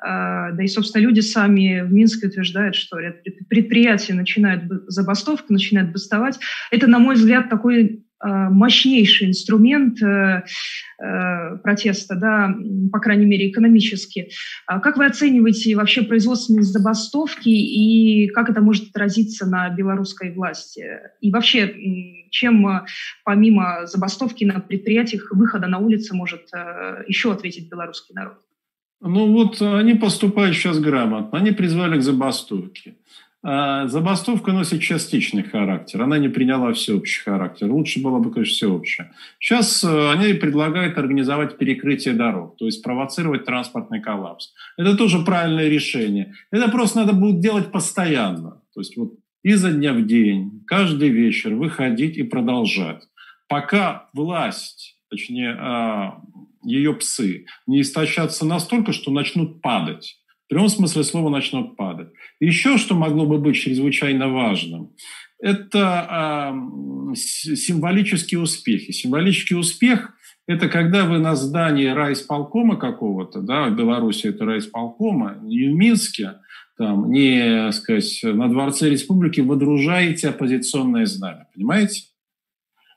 [0.00, 5.92] а, да и, собственно, люди сами в Минске утверждают, что ряд предприятий начинают забастовку, начинают
[5.92, 6.40] бастовать.
[6.72, 10.44] Это, на мой взгляд, такой Э, мощнейший инструмент э,
[10.98, 12.54] э, протеста, да,
[12.92, 14.30] по крайней мере, экономически.
[14.66, 20.84] А как вы оцениваете вообще производственные забастовки и как это может отразиться на белорусской власти?
[21.20, 21.74] И вообще,
[22.30, 22.84] чем
[23.24, 26.48] помимо забастовки на предприятиях выхода на улицы может
[27.06, 28.38] еще ответить белорусский народ?
[29.00, 32.94] Ну вот они поступают сейчас грамотно, они призвали к забастовке.
[33.46, 37.70] А, забастовка носит частичный характер, она не приняла всеобщий характер.
[37.70, 39.12] Лучше было бы, конечно, всеобщее.
[39.38, 44.54] Сейчас э, они предлагают организовать перекрытие дорог, то есть провоцировать транспортный коллапс.
[44.78, 46.32] Это тоже правильное решение.
[46.50, 48.62] Это просто надо будет делать постоянно.
[48.72, 53.02] То есть вот изо дня в день, каждый вечер выходить и продолжать.
[53.46, 56.22] Пока власть, точнее, а,
[56.62, 62.08] ее псы, не истощатся настолько, что начнут падать В прямом смысле слова начнут падать.
[62.38, 64.92] Еще что могло бы быть чрезвычайно важным,
[65.40, 66.52] это
[67.12, 68.92] э, символические успехи.
[68.92, 70.12] Символический успех–
[70.46, 76.34] это когда вы на здании райисполкома какого-то, да, в Беларуси это райисполкома, не в Минске,
[76.76, 82.02] там, не, сказать, на Дворце Республики водружаете оппозиционное знамя, понимаете?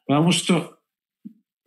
[0.05, 0.77] Потому что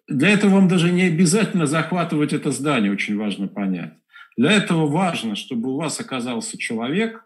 [0.08, 3.94] для этого вам даже не обязательно захватывать это здание, очень важно понять.
[4.40, 7.22] Для этого важно, чтобы у вас оказался человек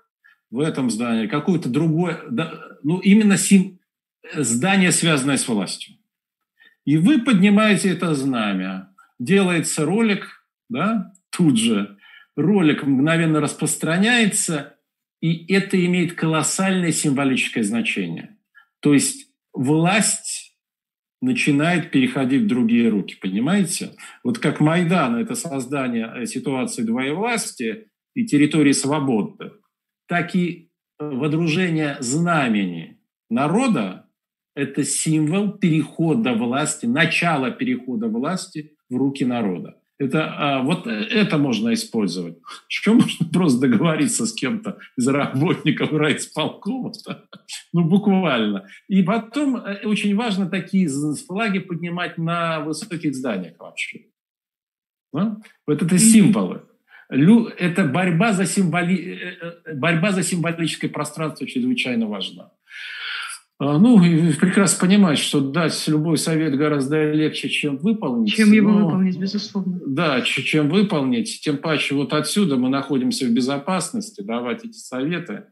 [0.50, 2.20] в этом здании, какое-то другое,
[2.82, 3.78] ну именно сим,
[4.34, 5.94] здание, связанное с властью.
[6.84, 11.98] И вы поднимаете это знамя, делается ролик, да, тут же,
[12.34, 14.74] ролик мгновенно распространяется,
[15.20, 18.36] и это имеет колоссальное символическое значение.
[18.80, 20.43] То есть власть
[21.25, 23.91] начинает переходить в другие руки, понимаете?
[24.22, 29.53] Вот как Майдан– это создание э, ситуации двоевластия и территории свободы,
[30.07, 33.01] так и водружение знамени
[33.31, 34.07] народа–
[34.55, 39.81] это символ перехода власти, начала перехода власти в руки народа.
[39.97, 42.36] Это, а, вот это можно использовать.
[42.68, 46.92] Еще можно просто договориться с кем-то из работников райисполкома,
[47.72, 48.66] ну буквально.
[48.88, 50.88] И потом э, очень важно такие
[51.26, 54.07] флаги поднимать на высоких зданиях вообще.
[55.12, 55.38] Да?
[55.66, 56.62] Вот это символы.
[57.09, 58.97] Это борьба за, символи...
[58.97, 62.51] Э, э, борьба за символическое пространство чрезвычайно важна.
[63.66, 68.34] А, ну, прекрасно понимать, что дать любой совет гораздо легче, чем выполнить.
[68.34, 69.80] Чем его но, выполнить, безусловно.
[69.86, 71.40] Да, чем выполнить.
[71.42, 75.44] Тем паче вот отсюда мы находимся в безопасности, давать эти советы.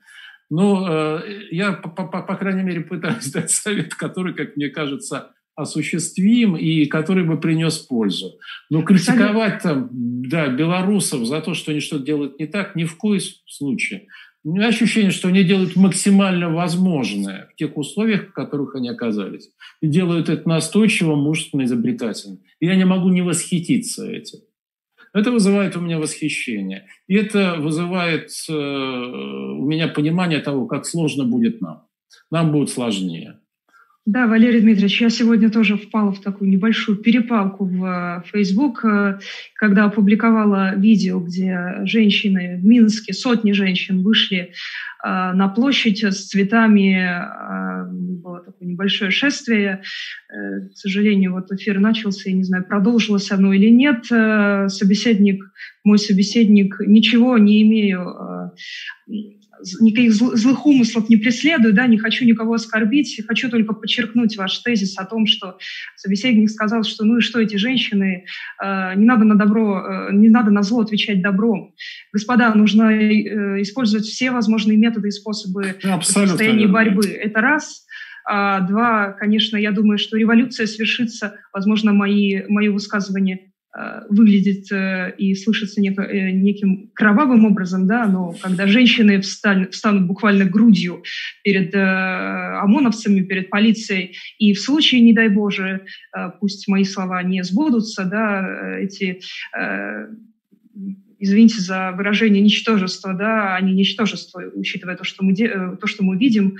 [0.50, 1.20] Но э,
[1.52, 6.84] я, по, по, по крайней мере, пытаюсь дать совет, который, как мне кажется, осуществим и
[6.84, 8.38] который бы принес пользу.
[8.68, 12.98] Но критиковать там, да, белорусов за то, что они что-то делают не так, ни в
[12.98, 14.06] коем случае.
[14.44, 19.50] У меня ощущение, что они делают максимально возможное в тех условиях, в которых они оказались.
[19.80, 22.38] И делают это настойчиво, мужественно, изобретательно.
[22.58, 24.40] И я не могу не восхититься этим.
[25.14, 26.86] Это вызывает у меня восхищение.
[27.06, 31.86] И это вызывает э, у меня понимание того, как сложно будет нам.
[32.30, 33.38] Нам будет сложнее.
[34.04, 39.20] Да, Валерий Дмитриевич, я сегодня тоже впала в такую небольшую перепалку в э, Facebook, э,
[39.54, 44.48] когда опубликовала видео, где женщины в Минске, сотни женщин вышли э,
[45.04, 47.10] на площадь с цветами,
[48.22, 49.82] было такое небольшое шествие.
[50.28, 54.04] К сожалению, вот эфир начался, я не знаю, продолжилось оно или нет.
[54.72, 55.44] Собеседник,
[55.84, 58.52] мой собеседник, ничего не имею
[59.80, 64.98] никаких злых умыслов не преследую, да, не хочу никого оскорбить, хочу только подчеркнуть ваш тезис
[64.98, 65.58] о том, что
[65.96, 68.24] собеседник сказал, что ну и что эти женщины,
[68.62, 71.74] э, не надо на добро, э, не надо на зло отвечать добром.
[72.12, 77.06] Господа, нужно э, использовать все возможные методы и способы состояния борьбы.
[77.08, 77.86] Это раз.
[78.24, 83.51] А, два, конечно, я думаю, что революция свершится, возможно, мои, мои высказывания
[84.10, 91.02] выглядит э, и слышится э, неким кровавым образом, да, но когда женщины встанут, буквально грудью
[91.42, 95.86] перед ОМОНовцами, перед полицией, и в случае, не дай Боже,
[96.38, 99.20] пусть мои слова не сбудутся, да, эти
[101.18, 106.56] извините за выражение, ничтожество, да, они ничтожество, учитывая то, что мы, то, что мы видим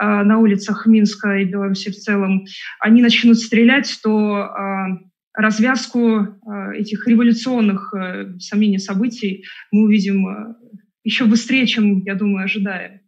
[0.00, 2.46] на улицах Минска и Беларуси в целом,
[2.78, 4.48] они начнут стрелять, то
[5.38, 10.54] развязку э, этих революционных э, сомнений событий мы увидим э,
[11.04, 13.00] еще быстрее, чем, я думаю, ожидаем.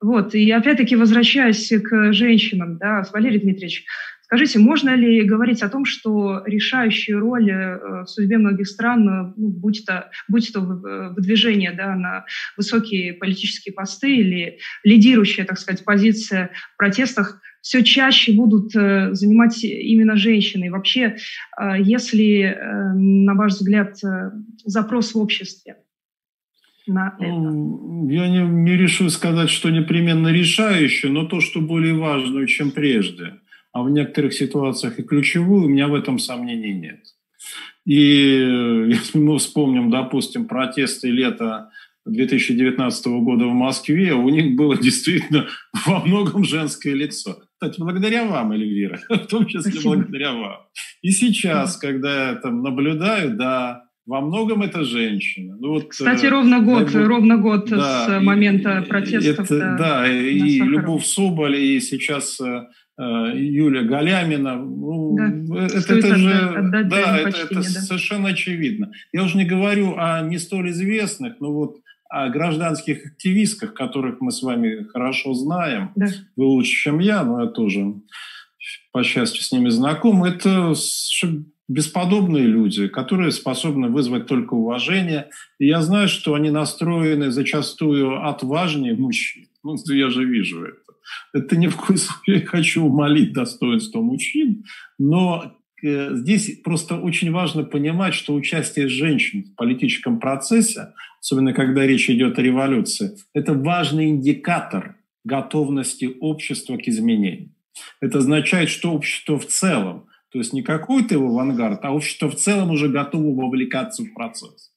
[0.00, 0.34] Вот.
[0.36, 3.84] И опять-таки возвращаясь к женщинам, да, Валерий Дмитриевич,
[4.22, 9.84] скажите, можно ли говорить о том, что решающую роль в судьбе многих стран, ну, будь,
[9.84, 12.24] то, будь то выдвижение да, на
[12.56, 19.64] высокие политические посты или лидирующая, так сказать, позиция в протестах, все чаще будут э, занимать
[19.64, 20.70] именно женщины.
[20.70, 21.16] Вообще,
[21.58, 23.96] э, если, э, на ваш взгляд,
[24.64, 25.76] запрос в обществе
[26.86, 27.32] на это?
[27.32, 32.70] Ну, я не, не решу сказать, что непременно решающее, но то, что более важное, чем
[32.70, 33.40] прежде.
[33.72, 37.00] А в некоторых ситуациях и ключевую, у меня в этом сомнений нет.
[37.86, 37.96] И
[38.88, 41.70] если мы вспомним, допустим, протесты лета
[42.06, 45.46] 2019 года в Москве, у них было действительно
[45.86, 47.38] во многом женское лицо.
[47.52, 49.94] Кстати, благодаря вам, Эльвира, в том числе Спасибо.
[49.94, 50.56] благодаря вам.
[51.02, 51.88] И сейчас, да.
[51.88, 55.56] когда я там наблюдаю, да, во многом это женщина.
[55.58, 59.50] Ну, вот, Кстати, ровно год, да, ровно год да, с момента и, протестов.
[59.50, 62.66] Это, да, да и Любовь Соболь, и сейчас э,
[62.98, 64.56] Юлия Галямина.
[64.56, 67.62] Ну, да, это, это же отдать да, это, это да.
[67.62, 68.92] совершенно очевидно.
[69.12, 71.78] Я уже не говорю о не столь известных, но вот
[72.14, 75.90] о гражданских активистках, которых мы с вами хорошо знаем.
[75.96, 76.06] Да.
[76.36, 77.94] Вы лучше, чем я, но я тоже,
[78.92, 80.22] по счастью, с ними знаком.
[80.22, 80.74] Это
[81.66, 85.30] бесподобные люди, которые способны вызвать только уважение.
[85.58, 89.48] И я знаю, что они настроены зачастую отважнее мужчин.
[89.62, 90.78] Ну, я же вижу это.
[91.32, 94.64] Это ни в коем случае хочу умолить достоинство мужчин,
[94.98, 102.08] но здесь просто очень важно понимать, что участие женщин в политическом процессе, особенно когда речь
[102.08, 107.50] идет о революции, это важный индикатор готовности общества к изменению.
[108.00, 112.34] Это означает, что общество в целом– то есть не какой-то его авангард, а общество в
[112.34, 114.73] целом уже готово вовлекаться в процесс.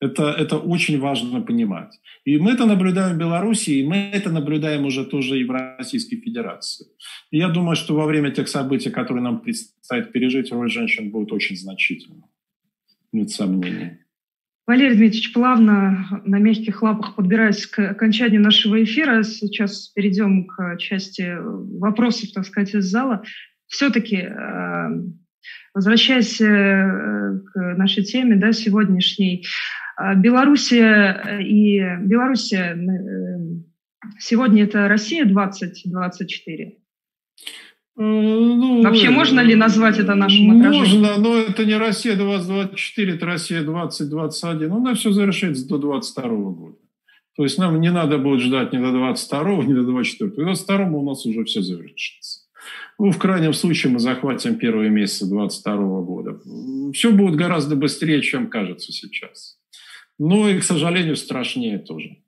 [0.00, 2.00] Это, это очень важно понимать.
[2.24, 6.16] И мы это наблюдаем в Беларуси, и мы это наблюдаем уже тоже и в Российской
[6.16, 6.86] Федерации.
[7.30, 11.32] И я думаю, что во время тех событий, которые нам предстоит пережить, роль женщин будет
[11.32, 12.24] очень значительна.
[13.12, 13.98] Нет сомнений.
[14.66, 21.36] Валерий Дмитриевич, плавно на мягких лапах подбираясь к окончанию нашего эфира, сейчас перейдем к части
[21.78, 23.24] вопросов, так сказать, из зала
[23.70, 25.20] все-таки, эм,
[25.74, 32.76] возвращаясь э, к нашей теме да, сегодняшней, э, Белоруссия э, и Белоруссия
[34.18, 36.76] сегодня это Россия 2024.
[37.96, 41.02] Ну, Вообще можно ли назвать это нашим отражением?
[41.02, 44.72] Можно, но это не Россия 2024, это Россия 2021.
[44.72, 46.76] Она все завершится до 2022 года.
[47.36, 50.84] То есть нам не надо будет ждать ни до 22 ни до 24 К 22
[50.86, 52.40] у нас уже все завершится.
[52.98, 56.40] Ну, в крайнем случае мы захватим первые месяцы 2022 года.
[56.92, 59.59] Все будет гораздо быстрее, чем кажется сейчас.
[60.22, 62.18] Ну и, к сожалению, страшнее тоже.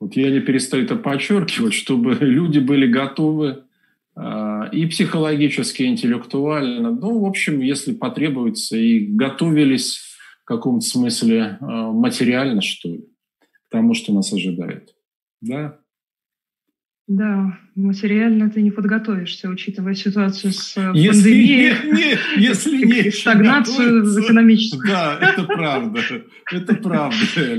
[0.00, 3.62] Вот я не перестаю это подчеркивать, чтобы люди были готовы
[4.16, 9.98] э, и психологически, и интеллектуально, ну, в общем, если потребуется, и готовились
[10.42, 13.04] в каком-то смысле э, материально, что ли,
[13.38, 14.92] к тому, что нас ожидает.
[15.40, 15.78] Да.
[17.12, 23.10] Да, материально ты не подготовишься, учитывая ситуацию с э, если пандемией, не, не, если не
[23.10, 24.88] стагнацию экономическую.
[24.88, 26.00] Да, это правда.
[26.52, 27.16] Это правда.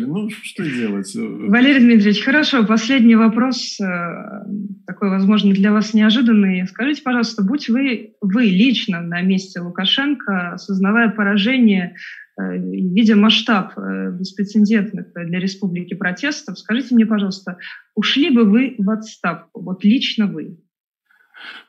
[0.08, 1.14] Ну, что делать?
[1.14, 2.66] Валерий Дмитриевич, хорошо.
[2.66, 4.45] Последний вопрос, э,
[4.88, 6.66] такой, возможно, для вас неожиданный.
[6.68, 11.97] Скажите, пожалуйста, будь вы, вы лично на месте Лукашенко, осознавая поражение
[12.38, 17.57] видя масштаб э, беспрецедентных для республики протестов, скажите мне, пожалуйста,
[17.95, 20.57] ушли бы вы в отставку, вот лично вы?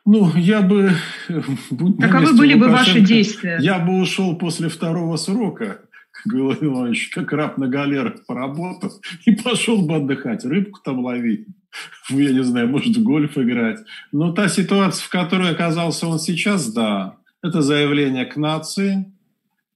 [0.04, 0.92] Ну, я бы...
[2.00, 3.58] Каковы были бы ваши действия?
[3.60, 8.92] Я бы ушел после второго срока, как Иванович, как раб на галерах поработав,
[9.24, 11.46] и пошел бы отдыхать, рыбку там ловить,
[12.10, 13.80] я не знаю, может, в гольф играть.
[14.12, 19.11] Но та ситуация, в которой оказался он сейчас, да, это заявление к нации,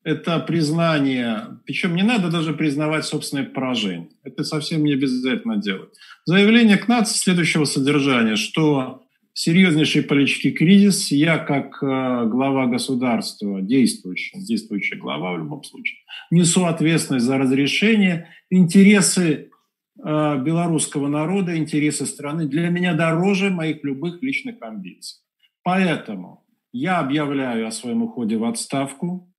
[0.07, 4.09] это признание, причем не надо даже признавать собственное поражение.
[4.23, 5.93] Это совсем не обязательно делать.
[6.25, 9.03] Заявление к нации следующего содержания, что
[9.33, 11.87] серьезнейший политический кризис, я как э,
[12.29, 15.99] глава государства, действующий, действующая глава в любом случае,
[16.31, 18.29] несу ответственность за разрешение.
[18.49, 19.51] Интересы
[19.99, 25.19] э, белорусского народа, интересы страны для меня дороже моих любых личных амбиций.
[25.65, 29.33] Поэтому я объявляю о своем уходе в отставку,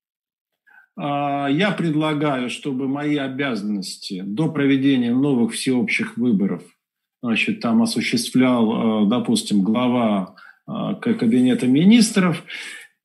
[0.98, 6.64] я предлагаю, чтобы мои обязанности до проведения новых всеобщих выборов
[7.22, 8.72] значит, там осуществлял,
[9.04, 10.36] а, допустим, глава
[10.66, 12.44] а, кабинета министров.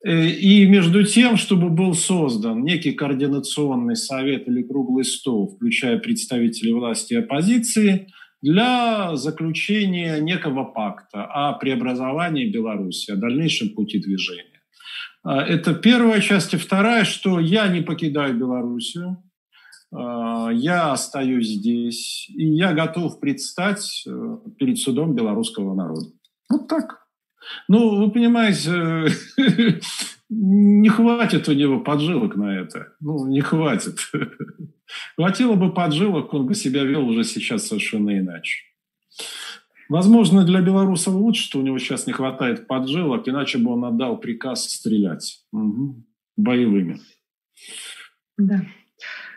[0.05, 6.73] Э, и между тем, чтобы был создан некий координационный совет или круглый стол, включая представителей
[6.73, 8.07] власти и оппозиции,
[8.41, 14.52] для заключения некого пакта о преобразовании Беларуси, о дальнейшем пути движения.
[15.23, 16.53] А, это первая часть.
[16.53, 19.23] И вторая, что я не покидаю Белоруссию,
[19.93, 26.07] а, я остаюсь здесь, и я готов предстать э, перед судом белорусского народа.
[26.49, 27.03] Вот так.
[27.67, 29.07] Ну, вы понимаете,
[30.29, 32.93] не хватит у него поджилок на это.
[32.99, 33.99] Ну, не хватит.
[35.15, 38.63] Хватило бы поджилок, он бы себя вел уже сейчас совершенно иначе.
[39.93, 44.17] Возможно, для белорусов лучше, что у него сейчас не хватает поджилок, иначе бы он отдал
[44.17, 46.03] приказ стрелять угу.
[46.35, 46.97] боевыми.
[48.39, 48.65] Да.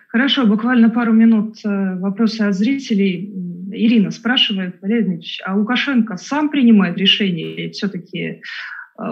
[0.09, 3.35] Хорошо, буквально пару минут э, вопросы от зрителей.
[3.71, 8.41] Ирина спрашивает, Валерий Дмитриевич, а Лукашенко сам принимает решение или все-таки э,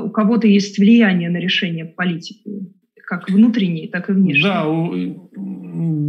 [0.03, 2.73] у кого-то есть влияние на решение политики,
[3.07, 4.43] как внутренние, так и внешние?
[4.43, 4.67] Да,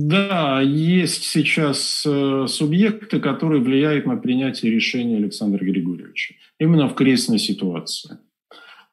[0.07, 6.35] да, есть сейчас э, субъекты, которые влияют на принятие решения Александра Григорьевича.
[6.59, 8.17] Именно в кризисной ситуации.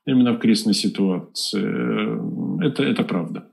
[0.07, 2.67] Именно в кризисной ситуации.
[2.67, 3.49] Это, это правда.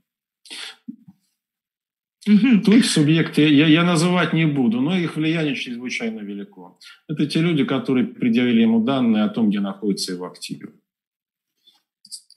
[2.27, 2.61] Угу.
[2.65, 6.77] Тут субъекты я, я называть не буду, но их влияние чрезвычайно велико.
[7.07, 10.73] Это те люди, которые предъявили ему данные о том, где находится его активы.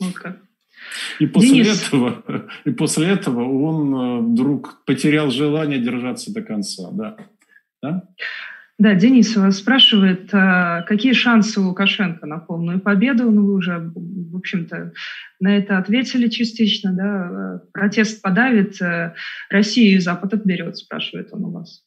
[0.00, 0.42] Вот как.
[1.18, 1.86] И после, Денис.
[1.86, 2.22] этого,
[2.64, 6.90] и после этого он э, вдруг потерял желание держаться до конца.
[6.92, 7.16] Да?
[7.82, 8.08] Да?
[8.78, 13.30] Да, Денис вас спрашивает, а какие шансы у Лукашенко на полную победу?
[13.30, 14.92] Ну, вы уже, в общем-то,
[15.40, 17.62] на это ответили частично, да?
[17.72, 19.14] Протест подавит, э,
[19.50, 21.84] Россию и Запад отберет, спрашивает он у вас.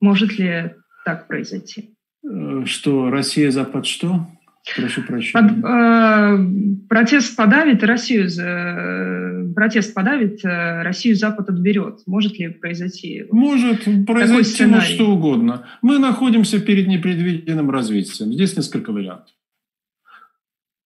[0.00, 1.96] Может ли так произойти?
[2.24, 4.26] Э, что Россия, Запад что?
[4.74, 5.32] Прошу прощения.
[5.32, 12.00] Под, э, протест подавит, Россию, э, протест подавит, э, Россию Запад отберет.
[12.06, 13.26] Может ли произойти?
[13.30, 15.66] Может произойти ну, что угодно.
[15.82, 18.32] Мы находимся перед непредвиденным развитием.
[18.32, 19.32] Здесь несколько вариантов.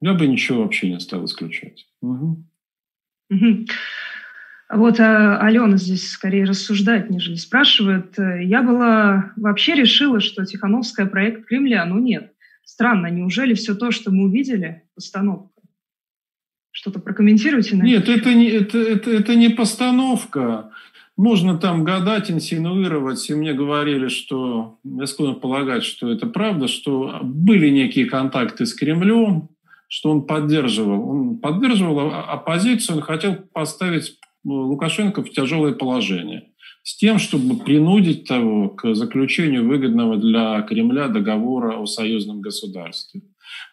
[0.02, 1.86] Я бы ничего вообще не стал исключать.
[2.02, 2.44] Угу.
[3.30, 3.66] Угу.
[4.72, 8.14] Вот а, Алена здесь скорее рассуждает, нежели спрашивает.
[8.18, 12.32] Я была вообще решила, что Тихановская проект Кремля, ну нет.
[12.70, 15.60] Странно, неужели все то, что мы увидели, постановка?
[16.70, 17.74] Что-то прокомментируйте?
[17.74, 20.70] На Нет, это не, это, это, это не постановка.
[21.16, 27.18] Можно там гадать, инсинуировать, и мне говорили, что, я склонен полагать, что это правда, что
[27.24, 29.48] были некие контакты с Кремлем,
[29.88, 31.10] что он поддерживал.
[31.10, 36.49] Он поддерживал оппозицию, он хотел поставить Лукашенко в тяжелое положение
[36.82, 43.22] с тем, чтобы принудить того к заключению выгодного для Кремля договора о союзном государстве.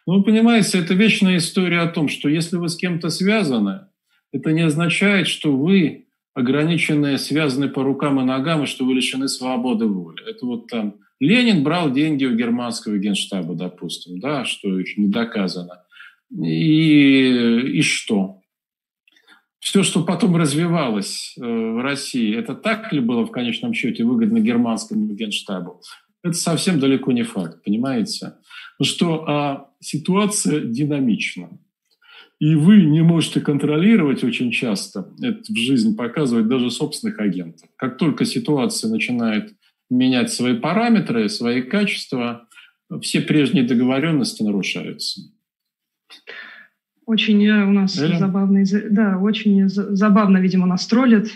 [0.06, 3.82] Ну, вы понимаете, это вечная история о том, что если вы с кем-то связаны,
[4.32, 9.28] это не означает, что вы ограниченные, связаны по рукам и ногам, и что вы лишены
[9.28, 10.30] свободы воли.
[10.30, 15.82] Это вот там Ленин брал деньги у германского генштаба, допустим, да, что еще не доказано.
[16.32, 18.42] И, и что?
[19.60, 24.40] Все, что потом развивалось э, в России, это так ли было в конечном счете выгодно
[24.40, 25.82] германскому генштабу?
[26.24, 28.34] Это совсем далеко не факт, понимаете?
[28.80, 31.60] Ну что а ситуация динамична.
[32.40, 37.68] И вы не можете контролировать очень часто, это в жизни показывать даже собственных агентов.
[37.78, 39.56] Как только ситуация начинает
[39.90, 42.48] менять свои параметры, свои качества,
[43.02, 45.22] все прежние договоренности нарушаются.
[47.08, 48.20] Очень э, у нас Эля?
[48.20, 51.28] забавный, да, очень забавно, видимо, нас троллят.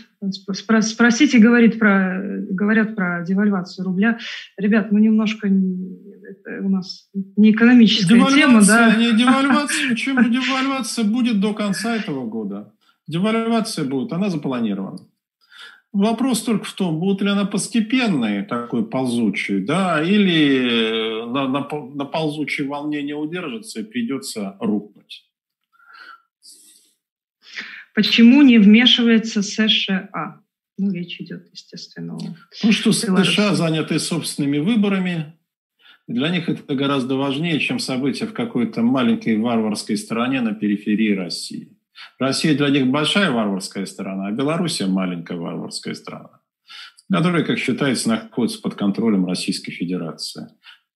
[0.51, 4.17] Спросите, говорит про, говорят про девальвацию рубля.
[4.57, 8.95] Ребят, ну немножко это у нас не экономическая девальвация, тема, да?
[8.99, 12.73] Не девальвация, чем девальвация будет до конца этого года.
[13.07, 14.99] Девальвация будет, она запланирована.
[15.93, 22.05] Вопрос только в том, будет ли она постепенной, такой ползучей, да, или на, на, на
[22.05, 25.00] ползучей волне не удержится и придется рухнуть.
[27.93, 30.41] Почему не вмешивается США?
[30.77, 35.33] Ну, речь идет, естественно, о Ну, что США заняты собственными выборами.
[36.07, 41.77] Для них это гораздо важнее, чем события в какой-то маленькой варварской стране на периферии России.
[42.19, 46.41] Россия для них большая варварская страна, а Белоруссия маленькая варварская страна,
[47.11, 50.47] которая, как считается, находится под контролем Российской Федерации.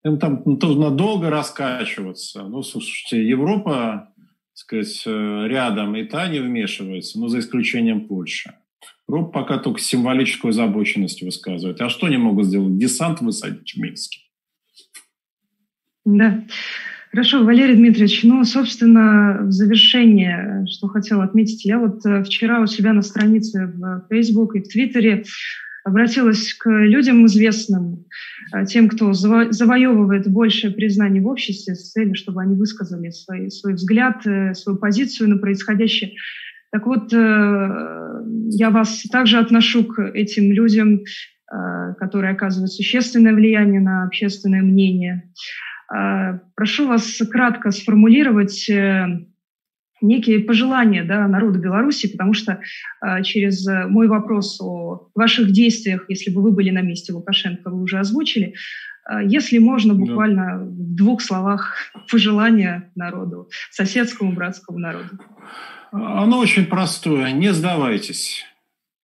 [0.03, 2.43] Им там нужно долго раскачиваться.
[2.43, 4.13] Ну, слушайте, Европа
[4.55, 8.53] сказать, э, рядом, и та не вмешивается, но за исключением Польши.
[9.07, 11.79] РОП пока только символическую озабоченность высказывает.
[11.81, 12.77] А что они могут сделать?
[12.77, 14.21] Десант высадить в Минске.
[16.05, 16.43] Да.
[17.11, 22.67] Хорошо, Валерий Дмитриевич, ну, собственно, в завершение, что хотела отметить, я вот э, вчера у
[22.67, 25.23] себя на странице в Facebook и в Твиттере
[25.85, 28.05] обратилась к людям известным,
[28.53, 33.51] э, тем, кто заво завоевывает большее признание в обществе с целью, чтобы они высказали свой,
[33.51, 36.13] свой взгляд, э, свою позицию на происходящее.
[36.71, 41.01] Так вот, э, я вас также отношу к этим людям,
[41.99, 45.31] которые оказывают существенное влияние на общественное мнение.
[46.55, 48.67] Прошу вас кратко сформулировать
[50.01, 52.59] некие пожелания да, народу Беларуси, потому что
[53.01, 57.81] э, через мой вопрос о ваших действиях, если бы вы были на месте Лукашенко, вы
[57.81, 58.55] уже озвучили,
[59.09, 60.65] э, если можно буквально да.
[60.65, 61.75] в двух словах
[62.11, 65.19] пожелания народу, соседскому братскому народу.
[65.91, 67.31] Оно очень простое.
[67.31, 68.45] Не сдавайтесь.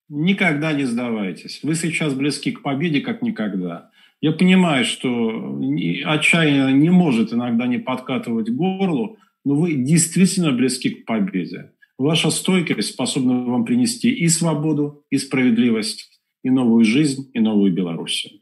[0.09, 1.61] Никогда не сдавайтесь.
[1.63, 3.91] Вы сейчас близки к победе, как никогда.
[4.19, 5.57] Я понимаю, что
[6.05, 11.71] отчаяние не может иногда не подкатывать горлу, но вы действительно близки к победе.
[11.97, 18.39] Ваша стойкость способна вам принести и свободу, и справедливость, и новую жизнь, и новую Белоруссию.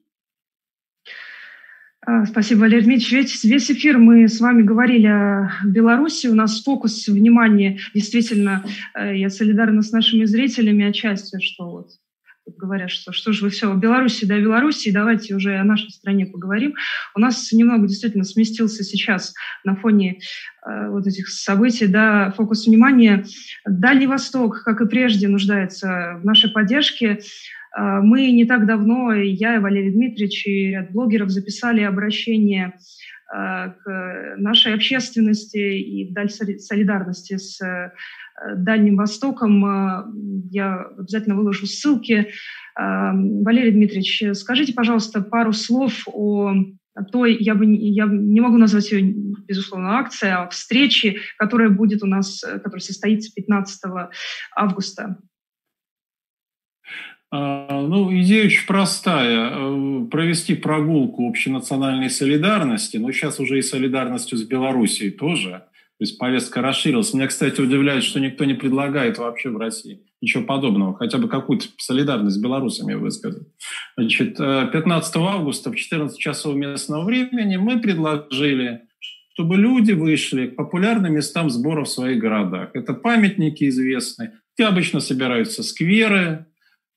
[2.02, 3.12] А, спасибо, Валерий Дмитриевич.
[3.12, 6.28] Весь, весь эфир мы с вами говорили о Беларуси.
[6.28, 8.64] У нас фокус внимания действительно,
[8.96, 11.90] э, я солидарна с нашими зрителями отчасти, что вот
[12.58, 16.76] говорят, что что же вы все, Беларуси да Беларуси, давайте уже о нашей стране поговорим.
[17.16, 20.20] У нас немного действительно сместился сейчас на фоне
[20.66, 23.26] э, вот этих событий, да, фокус внимания.
[23.66, 27.20] Дальний Восток, как и прежде, нуждается в нашей поддержке.
[27.78, 32.74] Э, мы не так давно, я и Валерий Дмитриевич, и ряд блогеров записали обращение
[33.34, 37.60] э, к нашей общественности и даль солидарности с
[38.56, 40.49] Дальним Востоком.
[40.52, 42.30] Я обязательно выложу ссылки.
[42.76, 46.53] Валерий Дмитриевич, скажите, пожалуйста, пару слов о
[47.11, 49.14] той, я, бы, я не могу назвать ее,
[49.48, 53.82] безусловно, акция, а встречи, которая будет у нас, которая состоится 15
[54.56, 55.18] августа.
[57.32, 59.52] А, ну, идея очень простая.
[59.53, 65.66] Э, провести прогулку общенациональной солидарности, но сейчас уже и солидарностью с Белоруссией тоже.
[66.00, 67.14] То есть повестка расширилась.
[67.14, 71.66] Меня, кстати, удивляет, что никто не предлагает вообще в России ничего подобного, хотя бы какую-то
[71.78, 73.46] солидарность с белорусами высказать.
[73.98, 78.84] Значит, 15 э, августа в 14 часов местного времени мы предложили,
[79.34, 82.70] чтобы люди вышли к популярным местам сбора в своих городах.
[82.74, 86.46] Это памятники известные, где обычно собираются скверы,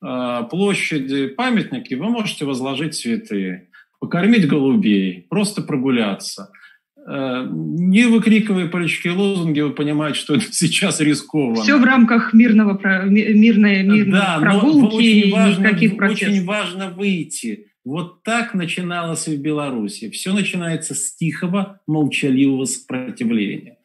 [0.00, 1.94] э, площади, памятники.
[1.94, 3.68] Вы можете возложить цветы,
[3.98, 6.52] покормить голубей, просто прогуляться–
[7.06, 11.62] не выкрикивая политические лозунги, вы понимаете, что это сейчас рискованно.
[11.62, 16.28] Все в рамках мирного, мирной, мирной да, прогулки, очень важно, никаких протестов.
[16.28, 17.66] Очень важно выйти.
[17.84, 20.10] Вот так начиналось и в Беларуси.
[20.10, 23.78] Все начинается с тихого, молчаливого сопротивления.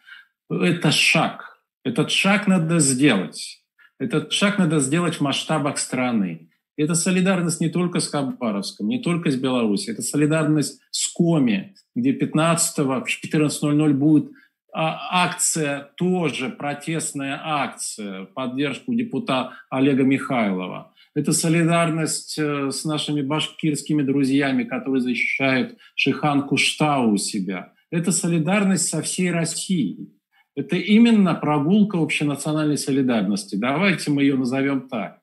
[0.49, 1.59] Это шаг.
[1.83, 3.63] Этот шаг надо сделать.
[3.99, 6.49] Этот шаг надо сделать в масштабах страны.
[6.77, 12.13] Это солидарность не только с Хабаровском, не только с Беларусью, это солидарность с Коми, где
[12.13, 14.31] 15 в 14.00 будет
[14.71, 20.93] а, акция, тоже протестная акция, поддержку депутата Олега Михайлова.
[21.15, 27.73] Это солидарность э, с нашими башкирскими друзьями, которые защищают Шихан Куштау у себя.
[27.89, 30.13] Это солидарность со всей Россией.
[30.55, 33.55] Это именно прогулка общенациональной солидарности.
[33.55, 35.19] Давайте мы ее назовем так.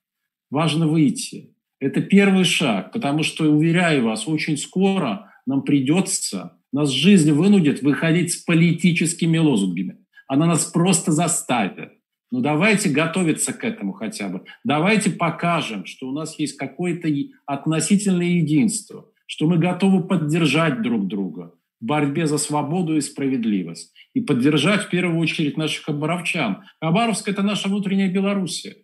[0.50, 1.54] Важно выйти.
[1.78, 8.32] Это первый шаг, потому что, уверяю вас, очень скоро нам придется нас жизнь вынудит выходить
[8.32, 9.98] с политическими лозунгами.
[10.26, 11.92] Она нас просто заставит.
[12.30, 14.42] Ну давайте готовиться к этому хотя бы.
[14.64, 17.08] Давайте покажем, что у нас есть какое-то
[17.46, 23.94] относительное единство, что мы готовы поддержать друг друга в борьбе за свободу и справедливость.
[24.12, 26.64] И поддержать в первую очередь наших хабаровчан.
[26.80, 28.76] Хабаровск– это наша внутренняя Белоруссия.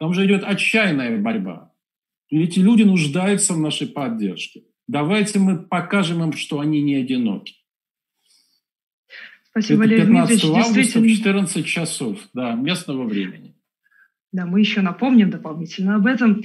[0.00, 1.72] Там же идет отчаянная борьба.
[2.28, 4.62] И эти люди нуждаются в нашей поддержке.
[4.88, 7.54] Давайте мы покажем им, что они не одиноки.
[9.50, 11.06] Спасибо, Это 15 августа действительно...
[11.06, 13.54] в 14 часов да, местного времени.
[14.32, 16.42] Да, мы еще напомним дополнительно об этом.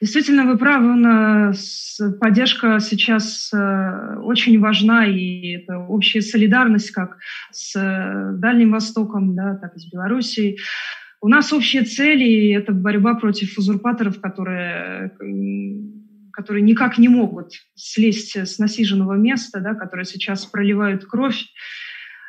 [0.00, 7.18] Действительно, вы правы, у нас поддержка сейчас э, очень важна, и это общая солидарность как
[7.50, 10.58] с э, Дальним Востоком, да, так и с Белоруссией.
[11.20, 15.12] У нас общие цели, и это борьба против узурпаторов, которые
[16.36, 21.46] которые никак не могут слезть с насиженного места, да, которые сейчас проливают кровь.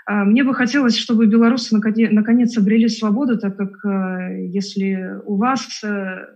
[0.05, 5.83] А, мне бы хотелось, чтобы белорусы наконец обрели свободу, так как э, если у вас,
[5.83, 6.27] э,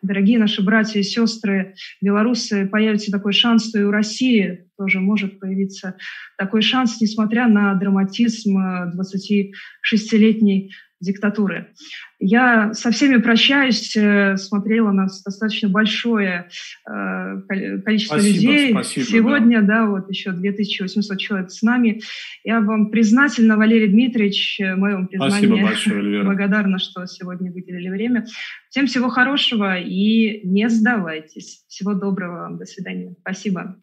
[0.00, 5.38] дорогие наши братья и сестры, белорусы, появится такой шанс, то и у России тоже может
[5.38, 5.96] появиться
[6.38, 8.56] такой шанс, несмотря на драматизм
[8.96, 11.72] 26-летней э, диктатуры.
[12.18, 16.48] Я со всеми прощаюсь, э, смотрела нас достаточно большое
[16.90, 17.40] э,
[17.84, 18.70] количество спасибо, людей.
[18.72, 19.66] Спасибо, Сегодня, да.
[19.66, 22.00] да, вот еще 2800 человек с нами.
[22.42, 25.62] Я вам признательна, Валерий Дмитриевич, э, моем признании.
[25.62, 28.26] большое, Благодарна, что сегодня выделили время.
[28.68, 31.64] Всем всего хорошего и не сдавайтесь.
[31.68, 32.58] Всего доброго вам.
[32.58, 33.14] До свидания.
[33.20, 33.76] Спасибо.